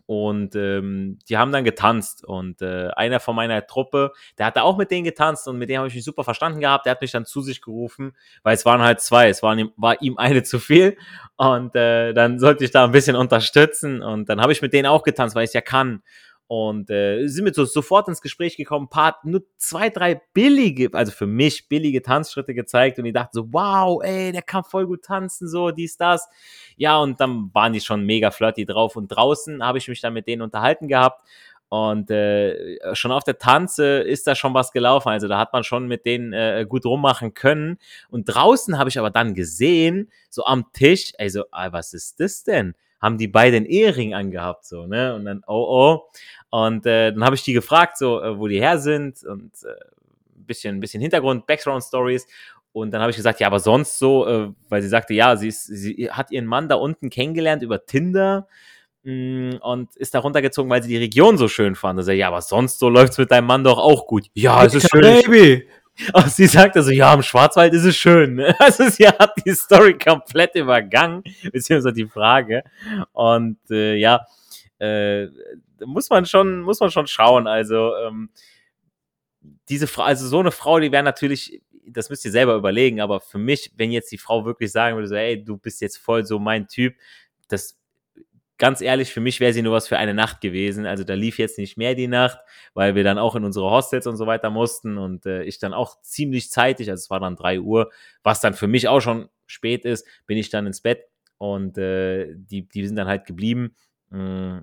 Und 0.07 0.55
ähm, 0.57 1.19
die 1.29 1.37
haben 1.39 1.53
dann 1.53 1.65
getanzt. 1.65 2.25
Und 2.25 2.63
äh, 2.63 2.89
einer 2.97 3.21
von 3.21 3.37
meiner 3.37 3.67
Truppe, 3.67 4.13
der 4.39 4.47
hatte 4.47 4.63
auch 4.63 4.77
mit 4.77 4.91
denen 4.91 5.05
getanzt 5.05 5.49
und 5.49 5.59
mit 5.59 5.71
dem 5.71 5.79
habe 5.79 5.89
ich 5.89 5.95
mich 5.95 6.05
super 6.05 6.25
verstanden 6.25 6.61
gehabt. 6.61 6.87
Der 6.87 6.93
hat 6.93 7.01
mich 7.01 7.13
dann 7.13 7.25
zu 7.25 7.41
sich 7.41 7.63
gerufen, 7.63 8.17
weil 8.43 8.55
es 8.55 8.65
waren 8.65 8.83
halt 8.83 9.01
zwei. 9.01 9.29
Es 9.29 9.43
waren 9.43 9.71
war 9.77 10.01
ihm 10.03 10.19
eine 10.19 10.43
zu 10.43 10.59
viel. 10.59 10.97
Und 11.37 11.75
äh, 11.77 12.13
dann 12.13 12.39
sollte 12.39 12.65
ich 12.65 12.71
da 12.71 12.85
ein 12.85 12.93
bisschen 12.93 13.17
unterstützen. 13.17 14.03
Und 14.03 14.29
dann 14.29 14.41
habe 14.41 14.53
ich 14.53 14.63
mit 14.63 14.73
denen 14.73 14.87
auch 14.87 15.03
getanzt, 15.03 15.35
weil 15.35 15.45
ich 15.45 15.51
es 15.51 15.55
ja 15.55 15.61
kann 15.61 16.03
und 16.47 16.91
äh, 16.91 17.27
sind 17.29 17.45
mit 17.45 17.55
so 17.55 17.65
sofort 17.65 18.09
ins 18.09 18.21
Gespräch 18.21 18.57
gekommen, 18.57 18.89
paar, 18.89 19.17
nur 19.25 19.43
zwei, 19.57 19.89
drei 19.89 20.21
billige, 20.35 20.91
also 20.93 21.13
für 21.13 21.27
mich 21.27 21.69
billige 21.69 22.03
Tanzschritte 22.03 22.55
gezeigt 22.55 22.99
und 22.99 23.05
die 23.05 23.13
dachten 23.13 23.33
so, 23.33 23.53
wow, 23.53 24.03
ey, 24.03 24.33
der 24.33 24.43
kann 24.43 24.65
voll 24.65 24.87
gut 24.87 25.03
tanzen, 25.03 25.49
so, 25.49 25.71
dies, 25.71 25.97
das. 25.97 26.29
Ja, 26.77 26.99
und 26.99 27.21
dann 27.21 27.51
waren 27.55 27.73
die 27.73 27.81
schon 27.81 28.05
mega 28.05 28.31
flirty 28.31 28.67
drauf 28.67 28.97
und 28.97 29.09
draußen 29.09 29.65
habe 29.65 29.79
ich 29.79 29.89
mich 29.89 30.01
dann 30.01 30.13
mit 30.13 30.27
denen 30.27 30.43
unterhalten 30.43 30.89
gehabt 30.89 31.23
und 31.73 32.11
äh, 32.11 32.95
schon 32.95 33.13
auf 33.13 33.25
der 33.25 33.39
Tanze 33.39 34.01
ist 34.01 34.27
da 34.27 34.35
schon 34.35 34.53
was 34.53 34.73
gelaufen. 34.73 35.09
Also 35.09 35.27
da 35.27 35.39
hat 35.39 35.55
man 35.55 35.65
schon 35.65 35.89
mit 35.89 36.05
denen 36.05 36.35
äh, 36.35 36.67
gut 36.69 36.85
rummachen 36.85 37.33
können. 37.33 37.79
Und 38.11 38.27
draußen 38.27 38.79
habe 38.79 38.91
ich 38.91 38.99
aber 38.99 39.09
dann 39.09 39.33
gesehen, 39.35 40.11
so 40.29 40.45
am 40.45 40.71
Tisch, 40.75 41.15
also, 41.17 41.45
ah, 41.51 41.73
was 41.73 41.95
ist 41.95 42.21
das 42.21 42.45
denn? 42.45 42.75
Haben 43.03 43.19
die 43.19 43.29
beiden 43.29 43.67
Ehering 43.67 44.15
angehabt, 44.15 44.65
so, 44.65 44.87
ne? 44.87 45.15
Und 45.15 45.25
dann, 45.25 45.43
oh, 45.47 45.67
oh. 45.69 46.11
Und 46.51 46.87
äh, 46.87 47.13
dann 47.13 47.25
habe 47.25 47.35
ich 47.35 47.43
die 47.43 47.53
gefragt, 47.53 47.99
so, 47.99 48.23
äh, 48.23 48.39
wo 48.39 48.47
die 48.47 48.61
her 48.61 48.79
sind 48.79 49.25
und 49.25 49.53
äh, 49.65 49.75
bisschen, 50.47 50.81
bisschen 50.81 51.01
Hintergrund, 51.01 51.47
Background-Stories. 51.47 52.27
Und 52.73 52.93
dann 52.93 53.01
habe 53.01 53.11
ich 53.11 53.17
gesagt, 53.17 53.41
ja, 53.41 53.49
aber 53.49 53.61
sonst 53.61 53.99
so, 53.99 54.27
äh, 54.27 54.51
weil 54.69 54.83
sie 54.83 54.89
sagte, 54.89 55.15
ja, 55.15 55.37
sie, 55.37 55.49
ist, 55.49 55.67
sie 55.67 56.11
hat 56.11 56.31
ihren 56.31 56.47
Mann 56.47 56.69
da 56.69 56.77
unten 56.77 57.11
kennengelernt 57.11 57.63
über 57.63 57.85
Tinder 57.85 58.49
mh, 59.03 59.13
mm, 59.13 59.59
und 59.61 59.97
ist 59.97 60.15
da 60.15 60.21
runtergezogen, 60.21 60.71
weil 60.71 60.83
sie 60.83 60.89
die 60.89 60.97
Region 60.97 61.37
so 61.37 61.49
schön 61.49 61.75
fand. 61.75 61.99
Also, 61.99 62.13
ja, 62.13 62.29
aber 62.29 62.41
sonst 62.41 62.79
so 62.79 62.89
läuft's 62.89 63.19
mit 63.19 63.31
deinem 63.31 63.47
Mann 63.47 63.65
doch 63.65 63.79
auch 63.79 64.07
gut. 64.07 64.27
Ja, 64.35 64.65
es 64.65 64.75
ist 64.75 64.89
schön. 64.91 65.03
Baby. 65.03 65.69
Und 66.13 66.31
sie 66.31 66.47
sagte 66.47 66.83
so, 66.83 66.91
ja, 66.91 67.13
im 67.15 67.23
Schwarzwald 67.23 67.73
ist 67.75 67.85
es 67.85 67.97
schön. 67.97 68.41
Also 68.59 68.89
sie 68.89 69.07
hat 69.07 69.35
die 69.45 69.55
Story 69.55 69.99
komplett 69.99 70.55
übergangen, 70.55 71.23
beziehungsweise 71.53 71.93
die 71.93 72.07
Frage. 72.07 72.63
Und 73.13 73.59
äh, 73.71 73.97
ja, 73.97 74.27
äh, 74.79 75.27
muss 75.85 76.11
man 76.11 76.27
schon, 76.27 76.63
muss 76.63 76.81
man 76.81 76.91
schon 76.91 77.07
schauen. 77.07 77.47
Also, 77.47 77.95
ähm, 77.97 78.31
diese 79.69 79.87
Frau, 79.87 80.03
also 80.03 80.27
so 80.27 80.39
eine 80.39 80.51
Frau, 80.51 80.79
die 80.79 80.93
wäre 80.93 81.03
natürlich, 81.03 81.63
das 81.87 82.11
müsst 82.11 82.25
ihr 82.25 82.31
selber 82.31 82.55
überlegen, 82.55 83.01
aber 83.01 83.21
für 83.21 83.39
mich, 83.39 83.73
wenn 83.77 83.91
jetzt 83.91 84.13
die 84.13 84.19
Frau 84.19 84.45
wirklich 84.45 84.71
sagen 84.71 84.97
würde, 84.97 85.09
so, 85.09 85.15
ey, 85.15 85.43
du 85.43 85.57
bist 85.57 85.81
jetzt 85.81 85.99
voll 85.99 86.25
so 86.25 86.39
mein 86.39 86.69
Typ, 86.69 86.95
das 87.49 87.77
ganz 88.63 88.81
ehrlich, 88.81 89.13
für 89.13 89.21
mich 89.21 89.41
wäre 89.41 89.53
sie 89.53 89.61
nur 89.61 89.73
was 89.73 89.89
für 89.89 89.99
eine 89.99 90.15
Nacht 90.15 90.41
gewesen. 90.41 90.87
Also 90.87 91.03
da 91.03 91.15
lief 91.15 91.37
jetzt 91.41 91.59
nicht 91.59 91.77
mehr 91.77 91.97
die 91.97 92.07
Nacht, 92.07 92.39
weil 92.75 92.95
wir 92.95 93.03
dann 93.03 93.19
auch 93.19 93.35
in 93.35 93.45
unsere 93.45 93.69
Hostels 93.69 94.07
und 94.07 94.17
so 94.17 94.29
weiter 94.29 94.51
mussten 94.51 94.99
und 94.99 95.27
äh, 95.27 95.43
ich 95.43 95.59
dann 95.59 95.75
auch 95.75 96.01
ziemlich 96.03 96.49
zeitig, 96.49 96.89
also 96.89 97.01
es 97.01 97.11
war 97.11 97.19
dann 97.19 97.35
drei 97.35 97.59
Uhr, 97.59 97.91
was 98.23 98.39
dann 98.39 98.55
für 98.55 98.69
mich 98.69 98.87
auch 98.87 99.01
schon 99.01 99.29
spät 99.49 99.85
ist, 99.85 100.07
bin 100.29 100.39
ich 100.39 100.49
dann 100.49 100.69
ins 100.69 100.81
Bett 100.81 101.09
und 101.39 101.77
äh, 101.77 102.37
die, 102.37 102.69
die 102.69 102.87
sind 102.87 102.95
dann 102.95 103.09
halt 103.09 103.27
geblieben. 103.27 103.75
Mm, 104.11 104.59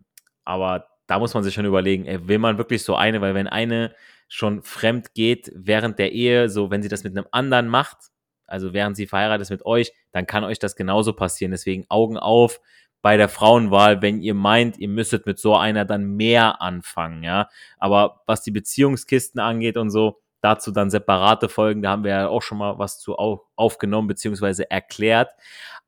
aber 0.45 0.87
da 1.05 1.19
muss 1.19 1.33
man 1.33 1.43
sich 1.43 1.53
schon 1.53 1.65
überlegen, 1.65 2.05
ey, 2.05 2.25
will 2.25 2.39
man 2.39 2.57
wirklich 2.57 2.83
so 2.83 2.95
eine, 2.95 3.19
weil 3.19 3.35
wenn 3.35 3.47
eine 3.47 3.93
schon 4.29 4.63
fremd 4.63 5.13
geht 5.13 5.51
während 5.53 5.99
der 5.99 6.13
Ehe, 6.13 6.47
so 6.47 6.71
wenn 6.71 6.81
sie 6.81 6.87
das 6.87 7.03
mit 7.03 7.17
einem 7.17 7.27
anderen 7.33 7.67
macht, 7.67 7.97
also 8.47 8.71
während 8.71 8.95
sie 8.95 9.07
verheiratet 9.07 9.41
ist 9.41 9.49
mit 9.49 9.65
euch, 9.65 9.91
dann 10.13 10.25
kann 10.25 10.45
euch 10.45 10.57
das 10.57 10.77
genauso 10.77 11.11
passieren. 11.11 11.51
Deswegen 11.51 11.85
Augen 11.89 12.17
auf 12.17 12.61
bei 13.01 13.17
der 13.17 13.29
Frauenwahl, 13.29 14.01
wenn 14.01 14.21
ihr 14.21 14.33
meint, 14.33 14.77
ihr 14.77 14.89
müsstet 14.89 15.25
mit 15.25 15.39
so 15.39 15.55
einer 15.55 15.85
dann 15.85 16.15
mehr 16.15 16.61
anfangen, 16.61 17.23
ja. 17.23 17.49
Aber 17.77 18.21
was 18.25 18.41
die 18.43 18.51
Beziehungskisten 18.51 19.39
angeht 19.39 19.77
und 19.77 19.89
so, 19.89 20.19
dazu 20.41 20.71
dann 20.71 20.89
separate 20.89 21.49
Folgen, 21.49 21.81
da 21.81 21.91
haben 21.91 22.03
wir 22.03 22.11
ja 22.11 22.27
auch 22.27 22.41
schon 22.41 22.57
mal 22.57 22.77
was 22.79 22.99
zu 22.99 23.15
aufgenommen 23.55 24.07
beziehungsweise 24.07 24.69
erklärt. 24.69 25.31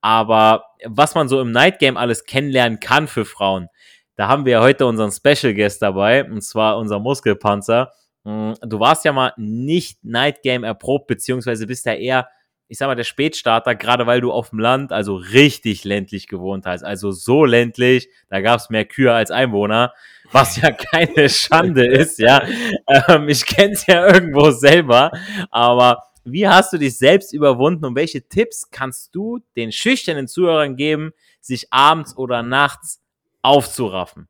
Aber 0.02 0.66
was 0.86 1.16
man 1.16 1.28
so 1.28 1.40
im 1.42 1.52
Night 1.52 1.80
Game 1.80 1.98
alles 1.98 2.26
kennenlernen 2.26 2.80
kann 2.80 3.08
für 3.08 3.26
Frauen, 3.26 3.70
da 4.16 4.28
haben 4.28 4.46
wir 4.46 4.62
heute 4.62 4.86
unseren 4.86 5.12
Special 5.12 5.54
Guest 5.54 5.82
dabei, 5.82 6.26
und 6.26 6.42
zwar 6.42 6.78
unser 6.78 7.00
Muskelpanzer. 7.00 7.92
Hm, 8.26 8.56
du 8.62 8.80
warst 8.80 9.06
ja 9.06 9.14
mal 9.14 9.34
nicht 9.38 10.04
Night 10.04 10.42
Game 10.44 10.64
erprobt, 10.64 11.08
beziehungsweise 11.08 11.66
bist 11.66 11.86
ja 11.86 11.94
eher, 11.94 12.28
ich 12.72 12.78
sag 12.78 12.88
mal, 12.88 12.96
der 12.96 13.04
Spätstarter, 13.04 13.76
gerade 13.76 14.08
weil 14.08 14.22
du 14.22 14.32
auf 14.32 14.52
dem 14.52 14.60
Land, 14.60 14.94
also 14.94 15.16
richtig 15.18 15.84
ländlich 15.84 16.28
gewohnt 16.28 16.66
hast. 16.66 16.84
Also 16.84 17.12
so 17.12 17.44
ländlich, 17.44 18.08
da 18.30 18.40
gab 18.40 18.62
es 18.62 18.70
mehr 18.70 18.86
Kühe 18.86 19.12
als 19.12 19.30
Einwohner, 19.30 19.94
was 20.32 20.56
ja 20.56 20.72
keine 20.94 21.28
Schande 21.28 21.86
ist, 21.86 22.18
ja. 22.18 22.42
Ähm, 22.88 23.28
ich 23.28 23.46
kenn's 23.46 23.86
ja 23.88 24.08
irgendwo 24.08 24.52
selber, 24.52 25.12
aber 25.50 26.02
wie 26.24 26.48
hast 26.48 26.72
du 26.72 26.78
dich 26.78 26.98
selbst 26.98 27.34
überwunden 27.34 27.84
und 27.84 27.96
welche 27.98 28.26
Tipps 28.30 28.70
kannst 28.72 29.14
du 29.16 29.40
den 29.58 29.74
schüchternen 29.74 30.30
Zuhörern 30.30 30.78
geben, 30.78 31.12
sich 31.42 31.74
abends 31.74 32.16
oder 32.16 32.42
nachts 32.42 33.02
aufzuraffen. 33.42 34.30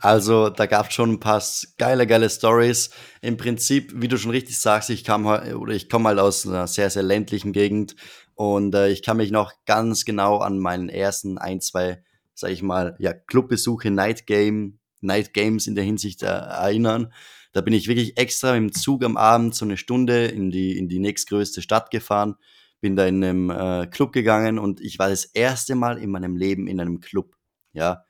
Also, 0.00 0.48
da 0.48 0.66
gab 0.66 0.88
es 0.88 0.94
schon 0.94 1.12
ein 1.12 1.20
paar 1.20 1.42
geile, 1.78 2.06
geile 2.06 2.28
Stories. 2.28 2.90
Im 3.20 3.36
Prinzip, 3.36 3.92
wie 3.94 4.08
du 4.08 4.16
schon 4.18 4.30
richtig 4.30 4.58
sagst, 4.58 4.90
ich 4.90 5.04
kam 5.04 5.26
oder 5.26 5.74
ich 5.74 5.88
komme 5.88 6.08
halt 6.08 6.18
aus 6.18 6.46
einer 6.46 6.66
sehr, 6.66 6.90
sehr 6.90 7.02
ländlichen 7.02 7.52
Gegend 7.52 7.94
und 8.34 8.74
äh, 8.74 8.88
ich 8.88 9.02
kann 9.02 9.18
mich 9.18 9.30
noch 9.30 9.52
ganz 9.66 10.04
genau 10.04 10.38
an 10.38 10.58
meinen 10.58 10.88
ersten 10.88 11.38
ein, 11.38 11.60
zwei, 11.60 12.02
sag 12.34 12.50
ich 12.50 12.62
mal, 12.62 12.96
ja, 12.98 13.12
Clubbesuche, 13.12 13.90
Night 13.90 14.26
Game, 14.26 14.78
Night 15.00 15.34
Games 15.34 15.66
in 15.66 15.74
der 15.74 15.84
Hinsicht 15.84 16.22
äh, 16.22 16.26
erinnern. 16.26 17.12
Da 17.52 17.60
bin 17.60 17.74
ich 17.74 17.86
wirklich 17.86 18.16
extra 18.16 18.56
im 18.56 18.72
Zug 18.72 19.04
am 19.04 19.16
Abend 19.16 19.54
so 19.54 19.64
eine 19.64 19.76
Stunde 19.76 20.26
in 20.26 20.50
die, 20.50 20.78
in 20.78 20.88
die 20.88 20.98
nächstgrößte 20.98 21.60
Stadt 21.60 21.90
gefahren, 21.90 22.36
bin 22.80 22.96
da 22.96 23.06
in 23.06 23.22
einem 23.22 23.50
äh, 23.50 23.86
Club 23.86 24.12
gegangen 24.12 24.58
und 24.58 24.80
ich 24.80 24.98
war 24.98 25.10
das 25.10 25.24
erste 25.24 25.74
Mal 25.74 25.98
in 25.98 26.10
meinem 26.10 26.36
Leben 26.36 26.66
in 26.66 26.80
einem 26.80 27.00
Club. 27.00 27.36
Ja, 27.74 28.04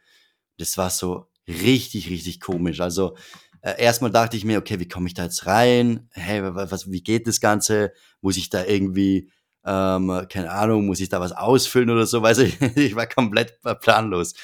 das 0.59 0.79
war 0.79 0.91
so 0.91 1.27
richtig, 1.49 2.11
richtig 2.11 2.41
komisch. 2.41 2.81
Also 2.81 3.17
äh, 3.63 3.81
erstmal 3.81 4.11
dachte 4.11 4.37
ich 4.37 4.45
mir, 4.45 4.59
okay, 4.59 4.81
wie 4.81 4.89
komme 4.89 5.07
ich 5.07 5.15
da 5.15 5.25
jetzt 5.25 5.47
rein? 5.47 6.09
Hey, 6.13 6.43
was, 6.43 6.91
wie 6.91 7.03
geht 7.03 7.27
das 7.27 7.41
Ganze? 7.41 7.93
Muss 8.21 8.37
ich 8.37 8.51
da 8.51 8.65
irgendwie, 8.65 9.31
ähm, 9.65 10.27
keine 10.29 10.51
Ahnung, 10.51 10.87
muss 10.87 11.01
ich 11.01 11.09
da 11.09 11.21
was 11.21 11.33
ausfüllen 11.33 11.91
oder 11.91 12.07
so? 12.07 12.23
Weiß 12.23 12.39
ich, 12.39 12.61
ich 12.77 12.97
war 12.97 13.07
komplett 13.07 13.59
planlos. 13.81 14.35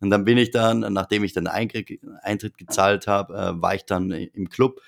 Und 0.00 0.10
dann 0.10 0.24
bin 0.24 0.38
ich 0.38 0.50
dann, 0.50 0.80
nachdem 0.92 1.24
ich 1.24 1.32
dann 1.32 1.46
Eintritt, 1.46 2.58
gezahlt 2.58 3.06
habe, 3.06 3.34
äh, 3.34 3.62
war 3.62 3.74
ich 3.74 3.84
dann 3.84 4.10
im 4.10 4.48
Club. 4.48 4.80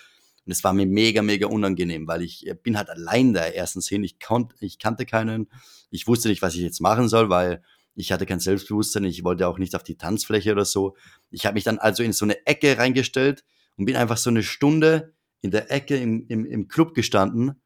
Und 0.45 0.53
es 0.53 0.63
war 0.63 0.73
mir 0.73 0.87
mega, 0.87 1.23
mega 1.23 1.47
unangenehm, 1.47 2.07
weil 2.07 2.23
ich 2.23 2.49
bin 2.63 2.77
halt 2.77 2.91
allein 2.91 3.33
da 3.33 3.47
erstens 3.47 3.89
hin. 3.89 4.05
Ich, 4.05 4.21
konnt, 4.21 4.55
ich 4.61 4.79
kannte 4.79 5.07
keinen. 5.07 5.49
Ich 5.91 6.07
wusste 6.07 6.29
nicht, 6.29 6.43
was 6.43 6.55
ich 6.55 6.61
jetzt 6.61 6.81
machen 6.81 7.09
soll, 7.09 7.31
weil 7.31 7.63
ich 7.97 8.13
hatte 8.13 8.27
kein 8.27 8.41
Selbstbewusstsein, 8.41 9.05
ich 9.05 9.25
wollte 9.25 9.49
auch 9.49 9.59
nicht 9.59 9.75
auf 9.75 9.83
die 9.83 9.97
Tanzfläche 9.97 10.53
oder 10.53 10.65
so. 10.65 10.97
Ich 11.31 11.47
habe 11.47 11.55
mich 11.55 11.65
dann 11.65 11.79
also 11.79 12.03
in 12.03 12.13
so 12.13 12.25
eine 12.25 12.47
Ecke 12.47 12.79
reingestellt 12.79 13.43
und 13.77 13.87
bin 13.87 13.97
einfach 13.97 14.19
so 14.19 14.31
eine 14.31 14.43
Stunde 14.43 15.15
in 15.41 15.51
der 15.51 15.71
Ecke 15.71 15.97
im, 15.97 16.27
im, 16.29 16.45
im 16.45 16.69
Club 16.69 16.95
gestanden 16.95 17.61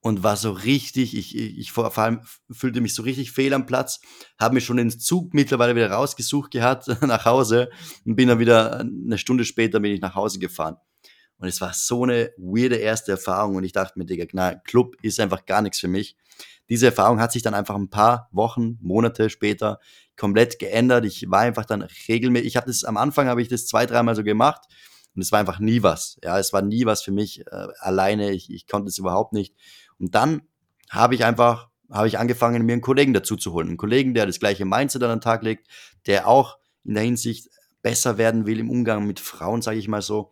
und 0.00 0.22
war 0.22 0.36
so 0.36 0.50
richtig, 0.50 1.14
ich, 1.14 1.36
ich, 1.36 1.58
ich 1.58 1.72
vor 1.72 1.96
allem 1.96 2.22
fühlte 2.50 2.80
mich 2.80 2.94
so 2.94 3.02
richtig 3.02 3.30
fehl 3.30 3.54
am 3.54 3.66
Platz, 3.66 4.00
habe 4.38 4.54
mir 4.54 4.60
schon 4.60 4.78
den 4.78 4.90
Zug 4.90 5.34
mittlerweile 5.34 5.76
wieder 5.76 5.90
rausgesucht 5.90 6.50
gehabt 6.50 6.88
nach 7.02 7.24
Hause 7.24 7.70
und 8.04 8.16
bin 8.16 8.28
dann 8.28 8.40
wieder 8.40 8.80
eine 8.80 9.18
Stunde 9.18 9.44
später 9.44 9.78
bin 9.78 9.92
ich 9.92 10.00
nach 10.00 10.14
Hause 10.14 10.38
gefahren. 10.40 10.76
Und 11.36 11.48
es 11.48 11.60
war 11.60 11.72
so 11.72 12.02
eine 12.02 12.32
weirde 12.36 12.76
erste 12.76 13.12
Erfahrung 13.12 13.56
und 13.56 13.64
ich 13.64 13.72
dachte 13.72 13.98
mir, 13.98 14.04
Digga, 14.04 14.26
na, 14.32 14.54
Club 14.56 14.96
ist 15.00 15.20
einfach 15.20 15.46
gar 15.46 15.62
nichts 15.62 15.78
für 15.78 15.88
mich 15.88 16.16
diese 16.70 16.86
Erfahrung 16.86 17.20
hat 17.20 17.32
sich 17.32 17.42
dann 17.42 17.52
einfach 17.52 17.74
ein 17.74 17.90
paar 17.90 18.28
Wochen, 18.32 18.78
Monate 18.80 19.28
später 19.28 19.80
komplett 20.16 20.58
geändert. 20.58 21.04
Ich 21.04 21.28
war 21.28 21.40
einfach 21.40 21.66
dann 21.66 21.82
regelmäßig, 22.08 22.46
ich 22.46 22.56
habe 22.56 22.68
das 22.68 22.84
am 22.84 22.96
Anfang 22.96 23.26
habe 23.26 23.42
ich 23.42 23.48
das 23.48 23.66
zwei, 23.66 23.84
dreimal 23.86 24.14
so 24.14 24.22
gemacht 24.24 24.62
und 25.14 25.22
es 25.22 25.32
war 25.32 25.40
einfach 25.40 25.58
nie 25.58 25.82
was. 25.82 26.18
Ja, 26.24 26.38
es 26.38 26.52
war 26.52 26.62
nie 26.62 26.86
was 26.86 27.02
für 27.02 27.12
mich 27.12 27.46
äh, 27.46 27.66
alleine. 27.80 28.30
Ich, 28.30 28.50
ich 28.50 28.66
konnte 28.66 28.88
es 28.88 28.98
überhaupt 28.98 29.32
nicht. 29.32 29.54
Und 29.98 30.14
dann 30.14 30.42
habe 30.88 31.14
ich 31.14 31.24
einfach 31.24 31.68
habe 31.90 32.06
ich 32.06 32.18
angefangen, 32.18 32.64
mir 32.64 32.74
einen 32.74 32.82
Kollegen 32.82 33.12
dazu 33.12 33.36
zu 33.36 33.52
holen. 33.52 33.68
Einen 33.68 33.76
Kollegen, 33.76 34.14
der 34.14 34.26
das 34.26 34.38
gleiche 34.38 34.64
Mindset 34.64 35.02
an 35.02 35.10
den 35.10 35.20
Tag 35.20 35.42
legt, 35.42 35.66
der 36.06 36.28
auch 36.28 36.58
in 36.84 36.94
der 36.94 37.02
Hinsicht 37.02 37.50
besser 37.82 38.16
werden 38.16 38.46
will 38.46 38.60
im 38.60 38.70
Umgang 38.70 39.06
mit 39.06 39.18
Frauen, 39.18 39.62
sage 39.62 39.78
ich 39.78 39.88
mal 39.88 40.02
so. 40.02 40.30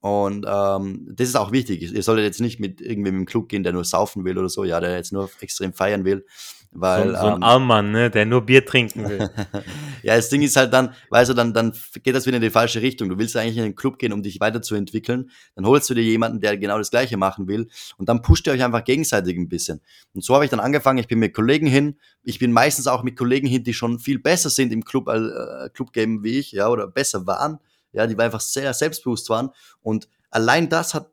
Und 0.00 0.46
ähm, 0.48 1.08
das 1.12 1.28
ist 1.28 1.36
auch 1.36 1.52
wichtig. 1.52 1.82
Ihr 1.92 2.02
solltet 2.02 2.24
jetzt 2.24 2.40
nicht 2.40 2.58
mit 2.58 2.80
irgendwem 2.80 3.18
im 3.18 3.26
Club 3.26 3.50
gehen, 3.50 3.62
der 3.62 3.74
nur 3.74 3.84
saufen 3.84 4.24
will 4.24 4.38
oder 4.38 4.48
so, 4.48 4.64
ja, 4.64 4.80
der 4.80 4.96
jetzt 4.96 5.12
nur 5.12 5.30
extrem 5.40 5.74
feiern 5.74 6.04
will. 6.04 6.24
Weil, 6.72 7.08
so, 7.08 7.16
so 7.16 7.26
ein 7.26 7.34
ähm, 7.34 7.42
Armmann, 7.42 7.90
ne, 7.90 8.10
der 8.10 8.24
nur 8.24 8.42
Bier 8.42 8.64
trinken 8.64 9.08
will. 9.08 9.28
ja, 10.02 10.16
das 10.16 10.28
Ding 10.28 10.40
ist 10.40 10.56
halt 10.56 10.72
dann, 10.72 10.94
weißt 11.10 11.30
du, 11.30 11.34
dann, 11.34 11.52
dann 11.52 11.72
geht 12.02 12.14
das 12.14 12.26
wieder 12.26 12.36
in 12.36 12.42
die 12.42 12.50
falsche 12.50 12.80
Richtung. 12.80 13.08
Du 13.08 13.18
willst 13.18 13.36
eigentlich 13.36 13.56
in 13.56 13.64
den 13.64 13.74
Club 13.74 13.98
gehen, 13.98 14.12
um 14.12 14.22
dich 14.22 14.40
weiterzuentwickeln. 14.40 15.30
Dann 15.56 15.66
holst 15.66 15.90
du 15.90 15.94
dir 15.94 16.04
jemanden, 16.04 16.40
der 16.40 16.56
genau 16.56 16.78
das 16.78 16.90
Gleiche 16.90 17.16
machen 17.16 17.48
will. 17.48 17.68
Und 17.98 18.08
dann 18.08 18.22
pusht 18.22 18.46
ihr 18.46 18.52
euch 18.52 18.62
einfach 18.62 18.84
gegenseitig 18.84 19.36
ein 19.36 19.48
bisschen. 19.48 19.82
Und 20.14 20.24
so 20.24 20.32
habe 20.34 20.44
ich 20.44 20.50
dann 20.50 20.60
angefangen. 20.60 20.98
Ich 20.98 21.08
bin 21.08 21.18
mit 21.18 21.34
Kollegen 21.34 21.66
hin. 21.66 21.98
Ich 22.22 22.38
bin 22.38 22.52
meistens 22.52 22.86
auch 22.86 23.02
mit 23.02 23.16
Kollegen 23.16 23.48
hin, 23.48 23.64
die 23.64 23.74
schon 23.74 23.98
viel 23.98 24.20
besser 24.20 24.48
sind 24.48 24.72
im 24.72 24.84
Club, 24.84 25.08
äh, 25.08 25.68
Club-Game 25.74 26.22
wie 26.22 26.38
ich, 26.38 26.52
ja, 26.52 26.68
oder 26.68 26.86
besser 26.86 27.26
waren 27.26 27.58
ja, 27.92 28.06
die 28.06 28.18
einfach 28.18 28.40
sehr 28.40 28.72
selbstbewusst 28.74 29.28
waren. 29.30 29.50
Und 29.80 30.08
allein 30.30 30.68
das 30.68 30.94
hat, 30.94 31.10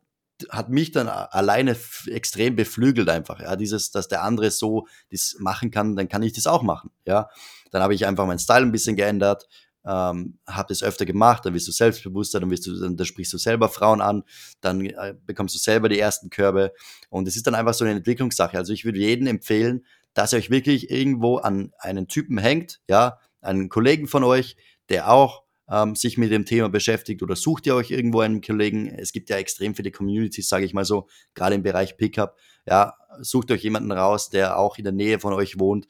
hat 0.50 0.68
mich 0.68 0.92
dann 0.92 1.08
alleine 1.08 1.76
extrem 2.06 2.56
beflügelt 2.56 3.08
einfach, 3.08 3.40
ja, 3.40 3.56
dieses, 3.56 3.90
dass 3.90 4.08
der 4.08 4.22
andere 4.22 4.50
so 4.50 4.86
das 5.10 5.36
machen 5.38 5.70
kann, 5.70 5.96
dann 5.96 6.08
kann 6.08 6.22
ich 6.22 6.32
das 6.32 6.46
auch 6.46 6.62
machen, 6.62 6.90
ja. 7.06 7.28
Dann 7.70 7.82
habe 7.82 7.94
ich 7.94 8.06
einfach 8.06 8.26
meinen 8.26 8.38
Style 8.38 8.62
ein 8.62 8.72
bisschen 8.72 8.96
geändert, 8.96 9.46
ähm, 9.84 10.38
habe 10.46 10.68
das 10.68 10.82
öfter 10.82 11.06
gemacht, 11.06 11.44
dann 11.44 11.54
wirst 11.54 11.66
du 11.66 11.72
selbstbewusster, 11.72 12.40
dann, 12.40 12.50
wirst 12.50 12.66
du, 12.66 12.78
dann, 12.78 12.96
dann 12.96 13.06
sprichst 13.06 13.32
du 13.32 13.38
selber 13.38 13.68
Frauen 13.68 14.00
an, 14.00 14.22
dann 14.60 14.84
äh, 14.84 15.14
bekommst 15.24 15.54
du 15.54 15.58
selber 15.58 15.88
die 15.88 15.98
ersten 15.98 16.30
Körbe 16.30 16.72
und 17.10 17.26
es 17.26 17.36
ist 17.36 17.46
dann 17.46 17.54
einfach 17.54 17.74
so 17.74 17.84
eine 17.84 17.94
Entwicklungssache. 17.94 18.56
Also 18.56 18.72
ich 18.72 18.84
würde 18.84 18.98
jedem 18.98 19.26
empfehlen, 19.26 19.84
dass 20.14 20.32
ihr 20.32 20.38
euch 20.38 20.50
wirklich 20.50 20.90
irgendwo 20.90 21.38
an 21.38 21.72
einen 21.78 22.08
Typen 22.08 22.38
hängt, 22.38 22.80
ja, 22.88 23.18
einen 23.40 23.68
Kollegen 23.68 24.08
von 24.08 24.24
euch, 24.24 24.56
der 24.88 25.10
auch 25.10 25.44
ähm, 25.70 25.94
sich 25.94 26.18
mit 26.18 26.30
dem 26.30 26.44
Thema 26.44 26.68
beschäftigt 26.68 27.22
oder 27.22 27.36
sucht 27.36 27.66
ihr 27.66 27.74
euch 27.74 27.90
irgendwo 27.90 28.20
einen 28.20 28.40
Kollegen? 28.40 28.88
Es 28.88 29.12
gibt 29.12 29.30
ja 29.30 29.36
extrem 29.36 29.74
viele 29.74 29.90
Communities, 29.90 30.48
sage 30.48 30.64
ich 30.64 30.74
mal 30.74 30.84
so, 30.84 31.08
gerade 31.34 31.54
im 31.54 31.62
Bereich 31.62 31.96
Pickup. 31.96 32.36
Ja, 32.66 32.94
sucht 33.20 33.50
euch 33.50 33.62
jemanden 33.62 33.92
raus, 33.92 34.30
der 34.30 34.58
auch 34.58 34.78
in 34.78 34.84
der 34.84 34.92
Nähe 34.92 35.18
von 35.18 35.32
euch 35.32 35.58
wohnt, 35.58 35.86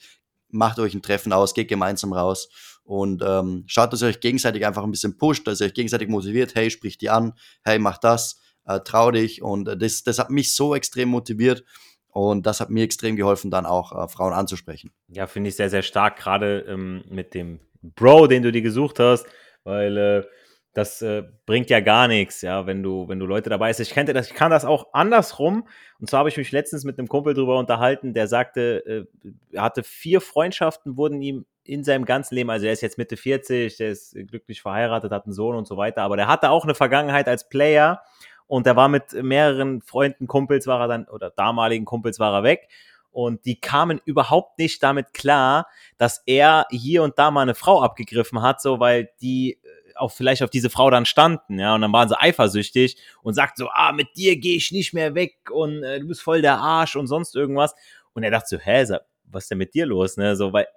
macht 0.49 0.79
euch 0.79 0.95
ein 0.95 1.03
Treffen 1.03 1.33
aus, 1.33 1.55
geht 1.55 1.69
gemeinsam 1.69 2.13
raus 2.13 2.49
und 2.85 3.23
ähm, 3.25 3.65
schaut, 3.67 3.93
dass 3.93 4.03
ihr 4.03 4.09
euch 4.09 4.21
gegenseitig 4.21 4.67
einfach 4.67 4.83
ein 4.83 4.91
bisschen 4.91 5.19
pusht, 5.19 5.47
dass 5.47 5.61
ihr 5.61 5.67
euch 5.67 5.75
gegenseitig 5.75 6.09
motiviert, 6.09 6.55
hey, 6.55 6.71
sprich 6.71 6.99
die 6.99 7.11
an, 7.11 7.35
hey, 7.65 7.79
mach 7.79 7.99
das, 7.99 8.41
äh, 8.65 8.81
trau 8.81 9.11
dich 9.11 9.43
und 9.43 9.69
äh, 9.69 9.77
das, 9.77 10.03
das 10.05 10.19
hat 10.19 10.31
mich 10.31 10.55
so 10.55 10.75
extrem 10.75 11.11
motiviert 11.11 11.65
und 12.09 12.47
das 12.47 12.61
hat 12.61 12.71
mir 12.71 12.85
extrem 12.85 13.17
geholfen, 13.17 13.51
dann 13.51 13.67
auch 13.67 13.93
äh, 13.93 14.09
Frauen 14.09 14.33
anzusprechen. 14.33 14.93
Ja, 15.09 15.27
finde 15.27 15.51
ich 15.51 15.57
sehr, 15.57 15.71
sehr 15.71 15.83
stark, 15.83 16.17
gerade 16.17 16.61
ähm, 16.61 17.05
mit 17.11 17.35
dem 17.35 17.61
Bro, 17.83 18.27
den 18.27 18.43
du 18.43 18.51
dir 18.51 18.63
gesucht 18.63 18.99
hast 18.99 19.27
weil 19.69 19.97
äh, 19.97 20.25
das 20.73 21.03
äh, 21.03 21.25
bringt 21.47 21.71
ja 21.71 21.81
gar 21.81 22.09
nichts, 22.09 22.43
ja, 22.43 22.67
wenn 22.67 22.83
du, 22.83 23.09
wenn 23.09 23.19
du 23.19 23.27
Leute 23.27 23.51
dabei 23.51 23.69
hast. 23.69 23.81
Ich 23.81 23.91
kannte 23.91 24.13
das, 24.13 24.29
ich 24.29 24.35
kann 24.35 24.51
das 24.51 24.65
auch 24.65 24.89
andersrum. 24.93 25.67
Und 26.01 26.09
zwar 26.09 26.21
habe 26.21 26.29
ich 26.29 26.37
mich 26.37 26.53
letztens 26.53 26.85
mit 26.85 26.99
einem 26.99 27.09
Kumpel 27.09 27.35
drüber 27.35 27.59
unterhalten, 27.59 28.15
der 28.15 28.29
sagte, 28.29 28.85
äh, 28.87 29.31
er 29.53 29.63
hatte 29.63 29.83
vier 29.83 30.21
Freundschaften, 30.21 30.97
wurden 30.97 31.21
ihm 31.21 31.47
in 31.65 31.85
seinem 31.85 32.07
ganzen 32.07 32.35
Leben, 32.35 32.49
also 32.49 32.67
er 32.67 32.73
ist 32.73 32.81
jetzt 32.81 32.97
Mitte 32.97 33.17
40, 33.17 33.77
der 33.77 33.91
ist 33.91 34.15
glücklich 34.15 34.63
verheiratet, 34.63 35.13
hat 35.13 35.27
einen 35.27 35.35
Sohn 35.35 35.55
und 35.55 35.67
so 35.67 35.77
weiter, 35.77 36.03
aber 36.03 36.17
der 36.17 36.29
hatte 36.29 36.49
auch 36.49 36.65
eine 36.65 36.75
Vergangenheit 36.75 37.29
als 37.29 37.49
Player 37.49 38.03
und 38.47 38.65
der 38.65 38.75
war 38.75 38.89
mit 38.89 39.13
mehreren 39.13 39.83
Freunden, 39.83 40.27
Kumpels 40.27 40.67
war 40.67 40.81
er 40.81 40.89
dann, 40.89 41.05
oder 41.09 41.29
damaligen 41.29 41.85
Kumpels 41.85 42.19
war 42.19 42.33
er 42.33 42.43
weg 42.43 42.69
und 43.19 43.47
die 43.47 43.59
kamen 43.59 44.01
überhaupt 44.05 44.61
nicht 44.61 44.81
damit 44.81 45.13
klar, 45.13 45.67
dass 45.97 46.23
er 46.27 46.69
hier 46.71 47.03
und 47.03 47.19
da 47.19 47.33
mal 47.33 47.43
eine 47.43 47.57
Frau 47.57 47.83
abgegriffen 47.83 48.43
hat, 48.43 48.63
so 48.63 48.79
weil 48.79 49.11
die 49.21 49.55
äh, 49.55 49.97
auch 49.97 50.13
vielleicht 50.13 50.45
auf 50.45 50.51
diese 50.51 50.71
Frau 50.71 50.89
dann 50.89 51.05
standen, 51.05 51.59
ja, 51.59 51.75
und 51.75 51.81
dann 51.81 51.93
waren 51.93 52.09
sie 52.09 52.17
eifersüchtig 52.17 52.97
und 53.25 53.35
sagt 53.35 53.57
so, 53.57 53.71
ah, 53.71 53.91
mit 53.91 54.17
dir 54.17 54.37
gehe 54.37 54.57
ich 54.57 54.71
nicht 54.71 54.95
mehr 54.95 55.17
weg 55.17 55.35
und 55.51 55.83
äh, 55.83 55.99
du 55.99 56.07
bist 56.07 56.23
voll 56.23 56.43
der 56.43 56.59
Arsch 56.59 56.95
und 56.95 57.09
sonst 57.09 57.35
irgendwas. 57.35 57.75
Und 58.13 58.23
er 58.23 58.31
dachte 58.31 58.51
so, 58.51 58.59
hä, 58.59 58.85
was 59.25 59.45
ist 59.45 59.51
denn 59.51 59.59
mit 59.59 59.75
dir 59.75 59.87
los, 59.87 60.17
ne? 60.17 60.37
So, 60.37 60.53
weil 60.53 60.69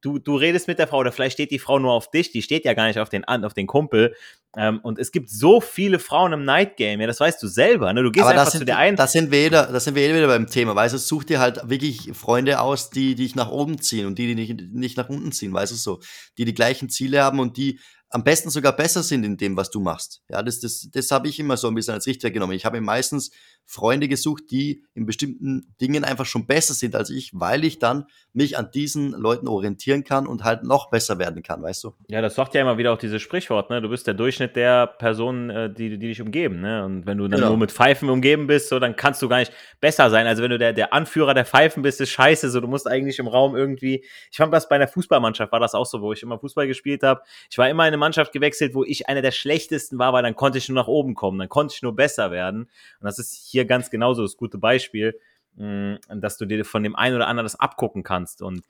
du, 0.00 0.18
du 0.18 0.36
redest 0.36 0.68
mit 0.68 0.78
der 0.78 0.86
Frau 0.86 0.98
oder 0.98 1.12
vielleicht 1.12 1.34
steht 1.34 1.50
die 1.50 1.58
Frau 1.58 1.78
nur 1.78 1.92
auf 1.92 2.10
dich, 2.10 2.30
die 2.32 2.42
steht 2.42 2.64
ja 2.64 2.74
gar 2.74 2.86
nicht 2.86 2.98
auf 2.98 3.08
den, 3.08 3.24
auf 3.24 3.54
den 3.54 3.66
Kumpel. 3.66 4.14
Ähm, 4.56 4.80
und 4.82 4.98
es 4.98 5.12
gibt 5.12 5.30
so 5.30 5.60
viele 5.60 5.98
Frauen 5.98 6.32
im 6.32 6.44
Night 6.44 6.76
Game, 6.76 7.00
ja, 7.00 7.06
das 7.06 7.20
weißt 7.20 7.40
du 7.42 7.46
selber, 7.46 7.92
ne? 7.92 8.02
Du 8.02 8.10
gehst 8.10 8.26
Aber 8.26 8.38
einfach 8.38 8.50
zu 8.50 8.64
der 8.64 8.78
einen. 8.78 8.96
Das 8.96 9.12
sind 9.12 9.30
wir 9.30 9.46
wieder, 9.46 9.66
das 9.66 9.84
sind 9.84 9.94
wir 9.94 10.12
wieder 10.12 10.26
beim 10.26 10.48
Thema, 10.48 10.74
weißt 10.74 10.94
du, 10.94 10.98
such 10.98 11.24
dir 11.24 11.38
halt 11.38 11.60
wirklich 11.68 12.10
Freunde 12.14 12.60
aus, 12.60 12.90
die 12.90 13.14
dich 13.14 13.36
nach 13.36 13.50
oben 13.50 13.80
ziehen 13.80 14.06
und 14.06 14.18
die, 14.18 14.26
die 14.26 14.34
nicht, 14.34 14.72
nicht 14.72 14.96
nach 14.96 15.08
unten 15.08 15.30
ziehen, 15.30 15.52
weißt 15.52 15.72
du 15.72 15.76
so. 15.76 16.00
Die 16.36 16.44
die 16.44 16.54
gleichen 16.54 16.88
Ziele 16.88 17.22
haben 17.22 17.38
und 17.38 17.56
die 17.56 17.78
am 18.10 18.24
besten 18.24 18.50
sogar 18.50 18.74
besser 18.74 19.04
sind 19.04 19.24
in 19.24 19.36
dem, 19.36 19.56
was 19.56 19.70
du 19.70 19.80
machst. 19.80 20.22
Ja, 20.28 20.42
das, 20.42 20.58
das, 20.58 20.88
das 20.92 21.10
habe 21.12 21.28
ich 21.28 21.38
immer 21.38 21.56
so 21.56 21.68
ein 21.68 21.74
bisschen 21.74 21.94
als 21.94 22.08
Richtwert 22.08 22.34
genommen. 22.34 22.52
Ich 22.52 22.64
habe 22.64 22.80
meistens 22.80 23.30
Freunde 23.66 24.08
gesucht, 24.08 24.44
die 24.50 24.84
in 24.94 25.06
bestimmten 25.06 25.72
Dingen 25.80 26.02
einfach 26.02 26.26
schon 26.26 26.46
besser 26.46 26.74
sind 26.74 26.96
als 26.96 27.08
ich, 27.08 27.30
weil 27.34 27.64
ich 27.64 27.78
dann 27.78 28.06
mich 28.32 28.58
an 28.58 28.70
diesen 28.72 29.12
Leuten 29.12 29.46
orientieren 29.46 30.02
kann 30.02 30.26
und 30.26 30.42
halt 30.42 30.64
noch 30.64 30.90
besser 30.90 31.20
werden 31.20 31.44
kann, 31.44 31.62
weißt 31.62 31.84
du? 31.84 31.94
Ja, 32.08 32.20
das 32.20 32.34
sagt 32.34 32.54
ja 32.54 32.62
immer 32.62 32.78
wieder 32.78 32.92
auch 32.92 32.98
dieses 32.98 33.22
Sprichwort, 33.22 33.70
ne? 33.70 33.80
Du 33.80 33.88
bist 33.88 34.08
der 34.08 34.14
Durchschnitt 34.14 34.56
der 34.56 34.88
Personen, 34.88 35.50
äh, 35.50 35.72
die, 35.72 35.90
die 35.90 36.08
dich 36.08 36.20
umgeben, 36.20 36.60
ne? 36.60 36.84
Und 36.84 37.06
wenn 37.06 37.16
du 37.16 37.28
dann 37.28 37.38
genau. 37.38 37.50
nur 37.50 37.58
mit 37.58 37.70
Pfeifen 37.70 38.10
umgeben 38.10 38.48
bist, 38.48 38.70
so, 38.70 38.80
dann 38.80 38.96
kannst 38.96 39.22
du 39.22 39.28
gar 39.28 39.38
nicht 39.38 39.52
besser 39.80 40.10
sein. 40.10 40.26
Also 40.26 40.42
wenn 40.42 40.50
du 40.50 40.58
der, 40.58 40.72
der 40.72 40.92
Anführer 40.92 41.32
der 41.32 41.44
Pfeifen 41.44 41.84
bist, 41.84 42.00
ist 42.00 42.10
scheiße. 42.10 42.50
So, 42.50 42.60
du 42.60 42.66
musst 42.66 42.88
eigentlich 42.88 43.20
im 43.20 43.28
Raum 43.28 43.54
irgendwie. 43.54 44.04
Ich 44.32 44.36
fand 44.36 44.52
das 44.52 44.68
bei 44.68 44.74
einer 44.74 44.88
Fußballmannschaft 44.88 45.52
war 45.52 45.60
das 45.60 45.74
auch 45.74 45.86
so, 45.86 46.00
wo 46.00 46.12
ich 46.12 46.24
immer 46.24 46.40
Fußball 46.40 46.66
gespielt 46.66 47.04
habe. 47.04 47.20
Ich 47.48 47.56
war 47.56 47.68
immer 47.68 47.84
in 47.84 47.94
eine 47.94 47.99
Mannschaft 48.00 48.32
gewechselt, 48.32 48.74
wo 48.74 48.84
ich 48.84 49.08
einer 49.08 49.22
der 49.22 49.30
schlechtesten 49.30 49.98
war, 49.98 50.12
weil 50.12 50.22
dann 50.22 50.34
konnte 50.34 50.58
ich 50.58 50.68
nur 50.68 50.76
nach 50.76 50.88
oben 50.88 51.14
kommen, 51.14 51.38
dann 51.38 51.48
konnte 51.48 51.74
ich 51.74 51.82
nur 51.82 51.94
besser 51.94 52.30
werden. 52.30 52.62
Und 52.62 53.04
das 53.04 53.18
ist 53.18 53.34
hier 53.34 53.64
ganz 53.64 53.90
genauso 53.90 54.22
das 54.22 54.36
gute 54.36 54.58
Beispiel, 54.58 55.18
mm, 55.54 55.94
dass 56.16 56.36
du 56.36 56.46
dir 56.46 56.64
von 56.64 56.82
dem 56.82 56.96
einen 56.96 57.16
oder 57.16 57.28
anderen 57.28 57.44
das 57.44 57.58
abgucken 57.58 58.02
kannst. 58.02 58.42
Und 58.42 58.64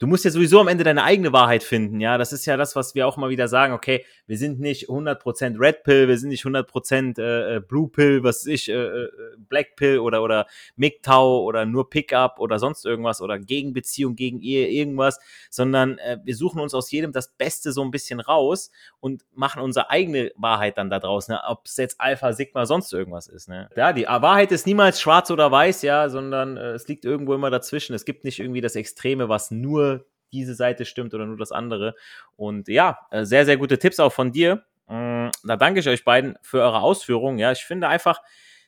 du 0.00 0.06
musst 0.06 0.24
ja 0.24 0.30
sowieso 0.30 0.58
am 0.60 0.68
Ende 0.68 0.82
deine 0.82 1.04
eigene 1.04 1.32
Wahrheit 1.32 1.62
finden, 1.62 2.00
ja. 2.00 2.18
Das 2.18 2.32
ist 2.32 2.46
ja 2.46 2.56
das, 2.56 2.74
was 2.74 2.94
wir 2.94 3.06
auch 3.06 3.16
mal 3.16 3.30
wieder 3.30 3.46
sagen, 3.48 3.74
okay, 3.74 4.04
wir 4.26 4.38
sind 4.38 4.58
nicht 4.58 4.88
100% 4.88 5.60
Red 5.60 5.84
Pill, 5.84 6.08
wir 6.08 6.18
sind 6.18 6.30
nicht 6.30 6.44
100% 6.44 7.20
äh, 7.20 7.56
äh, 7.56 7.60
Blue 7.60 7.88
Pill, 7.88 8.24
was 8.24 8.46
ich, 8.46 8.68
äh, 8.68 8.72
äh, 8.72 9.10
Black 9.38 9.76
Pill 9.76 9.98
oder, 9.98 10.22
oder 10.22 10.46
MGTOW 10.76 11.44
oder 11.44 11.66
nur 11.66 11.90
Pickup 11.90 12.40
oder 12.40 12.58
sonst 12.58 12.86
irgendwas 12.86 13.20
oder 13.20 13.38
Gegenbeziehung 13.38 14.16
gegen 14.16 14.40
Ehe, 14.40 14.68
irgendwas, 14.68 15.20
sondern 15.50 15.98
äh, 15.98 16.18
wir 16.24 16.34
suchen 16.34 16.60
uns 16.60 16.72
aus 16.74 16.90
jedem 16.90 17.12
das 17.12 17.28
Beste 17.28 17.70
so 17.72 17.82
ein 17.82 17.90
bisschen 17.90 18.20
raus 18.20 18.70
und 19.00 19.24
machen 19.34 19.60
unsere 19.60 19.90
eigene 19.90 20.32
Wahrheit 20.36 20.78
dann 20.78 20.88
da 20.88 20.98
draußen, 20.98 21.34
ne? 21.34 21.42
ob 21.46 21.66
es 21.66 21.76
jetzt 21.76 22.00
Alpha, 22.00 22.32
Sigma, 22.32 22.64
sonst 22.64 22.92
irgendwas 22.94 23.26
ist, 23.26 23.48
ne. 23.48 23.68
Ja, 23.76 23.92
die 23.92 24.04
Wahrheit 24.04 24.50
ist 24.50 24.66
niemals 24.66 24.98
schwarz 24.98 25.30
oder 25.30 25.50
weiß, 25.50 25.82
ja, 25.82 26.08
sondern 26.08 26.56
äh, 26.56 26.72
es 26.72 26.88
liegt 26.88 27.04
irgendwo 27.04 27.34
immer 27.34 27.50
dazwischen. 27.50 27.92
Es 27.94 28.06
gibt 28.06 28.24
nicht 28.24 28.40
irgendwie 28.40 28.62
das 28.62 28.76
Extreme, 28.76 29.28
was 29.28 29.50
nur 29.50 29.89
diese 30.32 30.54
Seite 30.54 30.84
stimmt 30.84 31.14
oder 31.14 31.26
nur 31.26 31.36
das 31.36 31.52
andere. 31.52 31.94
Und 32.36 32.68
ja, 32.68 32.98
äh, 33.10 33.24
sehr, 33.24 33.44
sehr 33.44 33.56
gute 33.56 33.78
Tipps 33.78 34.00
auch 34.00 34.12
von 34.12 34.32
dir. 34.32 34.64
Mm, 34.86 35.28
da 35.44 35.56
danke 35.56 35.80
ich 35.80 35.88
euch 35.88 36.04
beiden 36.04 36.36
für 36.42 36.60
eure 36.60 36.80
Ausführungen. 36.80 37.38
Ja, 37.38 37.52
ich 37.52 37.64
finde 37.64 37.88
einfach, 37.88 38.20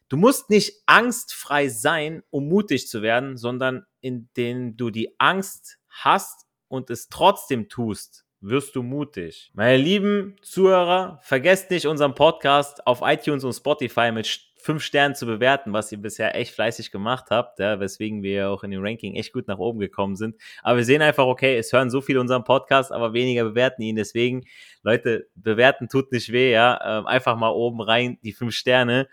du 0.08 0.16
musst 0.16 0.50
nicht 0.50 0.82
angstfrei 0.86 1.68
sein, 1.68 2.22
um 2.30 2.48
mutig 2.48 2.88
zu 2.88 3.02
werden, 3.02 3.36
sondern 3.36 3.86
indem 4.00 4.76
du 4.76 4.90
die 4.90 5.14
Angst 5.18 5.78
hast 5.88 6.46
und 6.68 6.90
es 6.90 7.08
trotzdem 7.08 7.68
tust, 7.68 8.24
wirst 8.40 8.74
du 8.76 8.82
mutig. 8.82 9.50
Meine 9.54 9.76
lieben 9.76 10.36
Zuhörer, 10.42 11.18
vergesst 11.22 11.70
nicht 11.70 11.86
unseren 11.86 12.14
Podcast 12.14 12.86
auf 12.86 13.00
iTunes 13.02 13.44
und 13.44 13.52
Spotify 13.52 14.10
mit 14.10 14.26
fünf 14.62 14.82
Sternen 14.82 15.14
zu 15.14 15.26
bewerten, 15.26 15.72
was 15.72 15.90
ihr 15.90 15.98
bisher 15.98 16.36
echt 16.36 16.54
fleißig 16.54 16.90
gemacht 16.90 17.26
habt, 17.30 17.58
ja, 17.58 17.80
weswegen 17.80 18.22
wir 18.22 18.50
auch 18.50 18.62
in 18.62 18.70
dem 18.70 18.84
Ranking 18.84 19.14
echt 19.16 19.32
gut 19.32 19.48
nach 19.48 19.58
oben 19.58 19.80
gekommen 19.80 20.16
sind. 20.16 20.36
Aber 20.62 20.78
wir 20.78 20.84
sehen 20.84 21.02
einfach, 21.02 21.26
okay, 21.26 21.56
es 21.58 21.72
hören 21.72 21.90
so 21.90 22.00
viele 22.00 22.20
unseren 22.20 22.44
Podcast, 22.44 22.92
aber 22.92 23.12
weniger 23.12 23.44
bewerten 23.44 23.82
ihn. 23.82 23.96
Deswegen, 23.96 24.44
Leute, 24.82 25.26
bewerten 25.34 25.88
tut 25.88 26.12
nicht 26.12 26.32
weh, 26.32 26.52
ja. 26.52 26.98
Ähm, 27.00 27.06
einfach 27.06 27.36
mal 27.36 27.50
oben 27.50 27.80
rein 27.80 28.18
die 28.22 28.32
fünf 28.32 28.54
Sterne. 28.54 29.08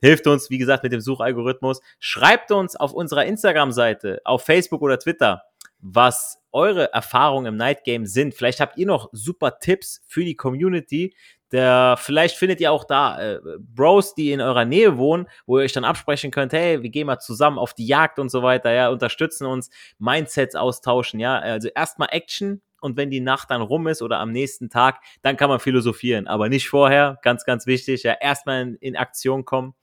Hilft 0.00 0.26
uns, 0.26 0.50
wie 0.50 0.58
gesagt, 0.58 0.82
mit 0.82 0.92
dem 0.92 1.00
Suchalgorithmus. 1.00 1.80
Schreibt 1.98 2.50
uns 2.50 2.76
auf 2.76 2.92
unserer 2.92 3.24
Instagram-Seite, 3.24 4.20
auf 4.24 4.44
Facebook 4.44 4.82
oder 4.82 4.98
Twitter, 4.98 5.42
was 5.78 6.40
eure 6.52 6.92
Erfahrungen 6.92 7.46
im 7.46 7.56
Night 7.56 7.84
Game 7.84 8.06
sind. 8.06 8.34
Vielleicht 8.34 8.60
habt 8.60 8.78
ihr 8.78 8.86
noch 8.86 9.08
super 9.12 9.58
Tipps 9.58 10.02
für 10.06 10.24
die 10.24 10.36
Community, 10.36 11.14
der, 11.52 11.96
vielleicht 11.98 12.36
findet 12.36 12.60
ihr 12.60 12.72
auch 12.72 12.84
da 12.84 13.34
äh, 13.34 13.40
Bros, 13.58 14.14
die 14.14 14.32
in 14.32 14.40
eurer 14.40 14.64
Nähe 14.64 14.96
wohnen, 14.96 15.26
wo 15.46 15.58
ihr 15.58 15.64
euch 15.64 15.72
dann 15.72 15.84
absprechen 15.84 16.30
könnt, 16.30 16.52
hey, 16.52 16.82
wir 16.82 16.90
gehen 16.90 17.06
mal 17.06 17.18
zusammen 17.18 17.58
auf 17.58 17.74
die 17.74 17.86
Jagd 17.86 18.18
und 18.18 18.30
so 18.30 18.42
weiter, 18.42 18.72
ja, 18.72 18.88
unterstützen 18.88 19.46
uns, 19.46 19.70
Mindsets 19.98 20.56
austauschen, 20.56 21.20
ja. 21.20 21.38
Also 21.38 21.68
erstmal 21.68 22.08
Action 22.10 22.62
und 22.80 22.96
wenn 22.96 23.10
die 23.10 23.20
Nacht 23.20 23.50
dann 23.50 23.62
rum 23.62 23.86
ist 23.86 24.02
oder 24.02 24.18
am 24.18 24.32
nächsten 24.32 24.70
Tag, 24.70 25.00
dann 25.22 25.36
kann 25.36 25.48
man 25.48 25.60
philosophieren, 25.60 26.26
aber 26.26 26.48
nicht 26.48 26.68
vorher, 26.68 27.18
ganz, 27.22 27.44
ganz 27.44 27.66
wichtig, 27.66 28.02
ja, 28.02 28.14
erstmal 28.20 28.62
in, 28.62 28.74
in 28.76 28.96
Aktion 28.96 29.44
kommen. 29.44 29.74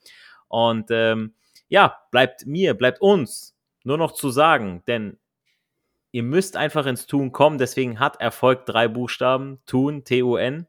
Und 0.48 0.90
ähm, 0.90 1.36
ja, 1.68 1.98
bleibt 2.12 2.46
mir, 2.46 2.74
bleibt 2.74 3.00
uns 3.00 3.56
nur 3.84 3.98
noch 3.98 4.12
zu 4.14 4.32
sagen, 4.32 4.84
denn 4.88 5.18
ihr 6.12 6.24
müsst 6.24 6.58
einfach 6.58 6.88
ins 6.88 7.06
Tun 7.06 7.32
kommen, 7.32 7.58
deswegen 7.58 8.00
hat 8.00 8.20
Erfolg 8.20 8.66
drei 8.66 8.88
Buchstaben, 8.88 9.60
Tun, 9.66 10.04
T-U-N. 10.04 10.68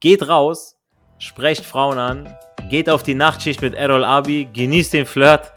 Geht 0.00 0.26
raus, 0.26 0.76
sprecht 1.18 1.62
Frauen 1.62 1.98
an, 1.98 2.34
geht 2.70 2.88
auf 2.88 3.02
die 3.02 3.14
Nachtschicht 3.14 3.60
mit 3.60 3.74
Errol 3.74 4.02
Abi, 4.02 4.48
genießt 4.50 4.94
den 4.94 5.04
Flirt. 5.04 5.52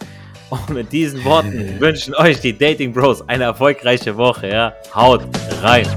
Und 0.50 0.70
mit 0.70 0.92
diesen 0.92 1.24
Worten 1.24 1.76
wünschen 1.80 2.14
euch 2.14 2.42
die 2.42 2.56
Dating 2.56 2.92
Bros 2.92 3.28
eine 3.30 3.46
erfolgreiche 3.46 4.18
Woche. 4.18 4.50
Ja? 4.50 4.74
Haut 4.94 5.24
rein! 5.62 5.88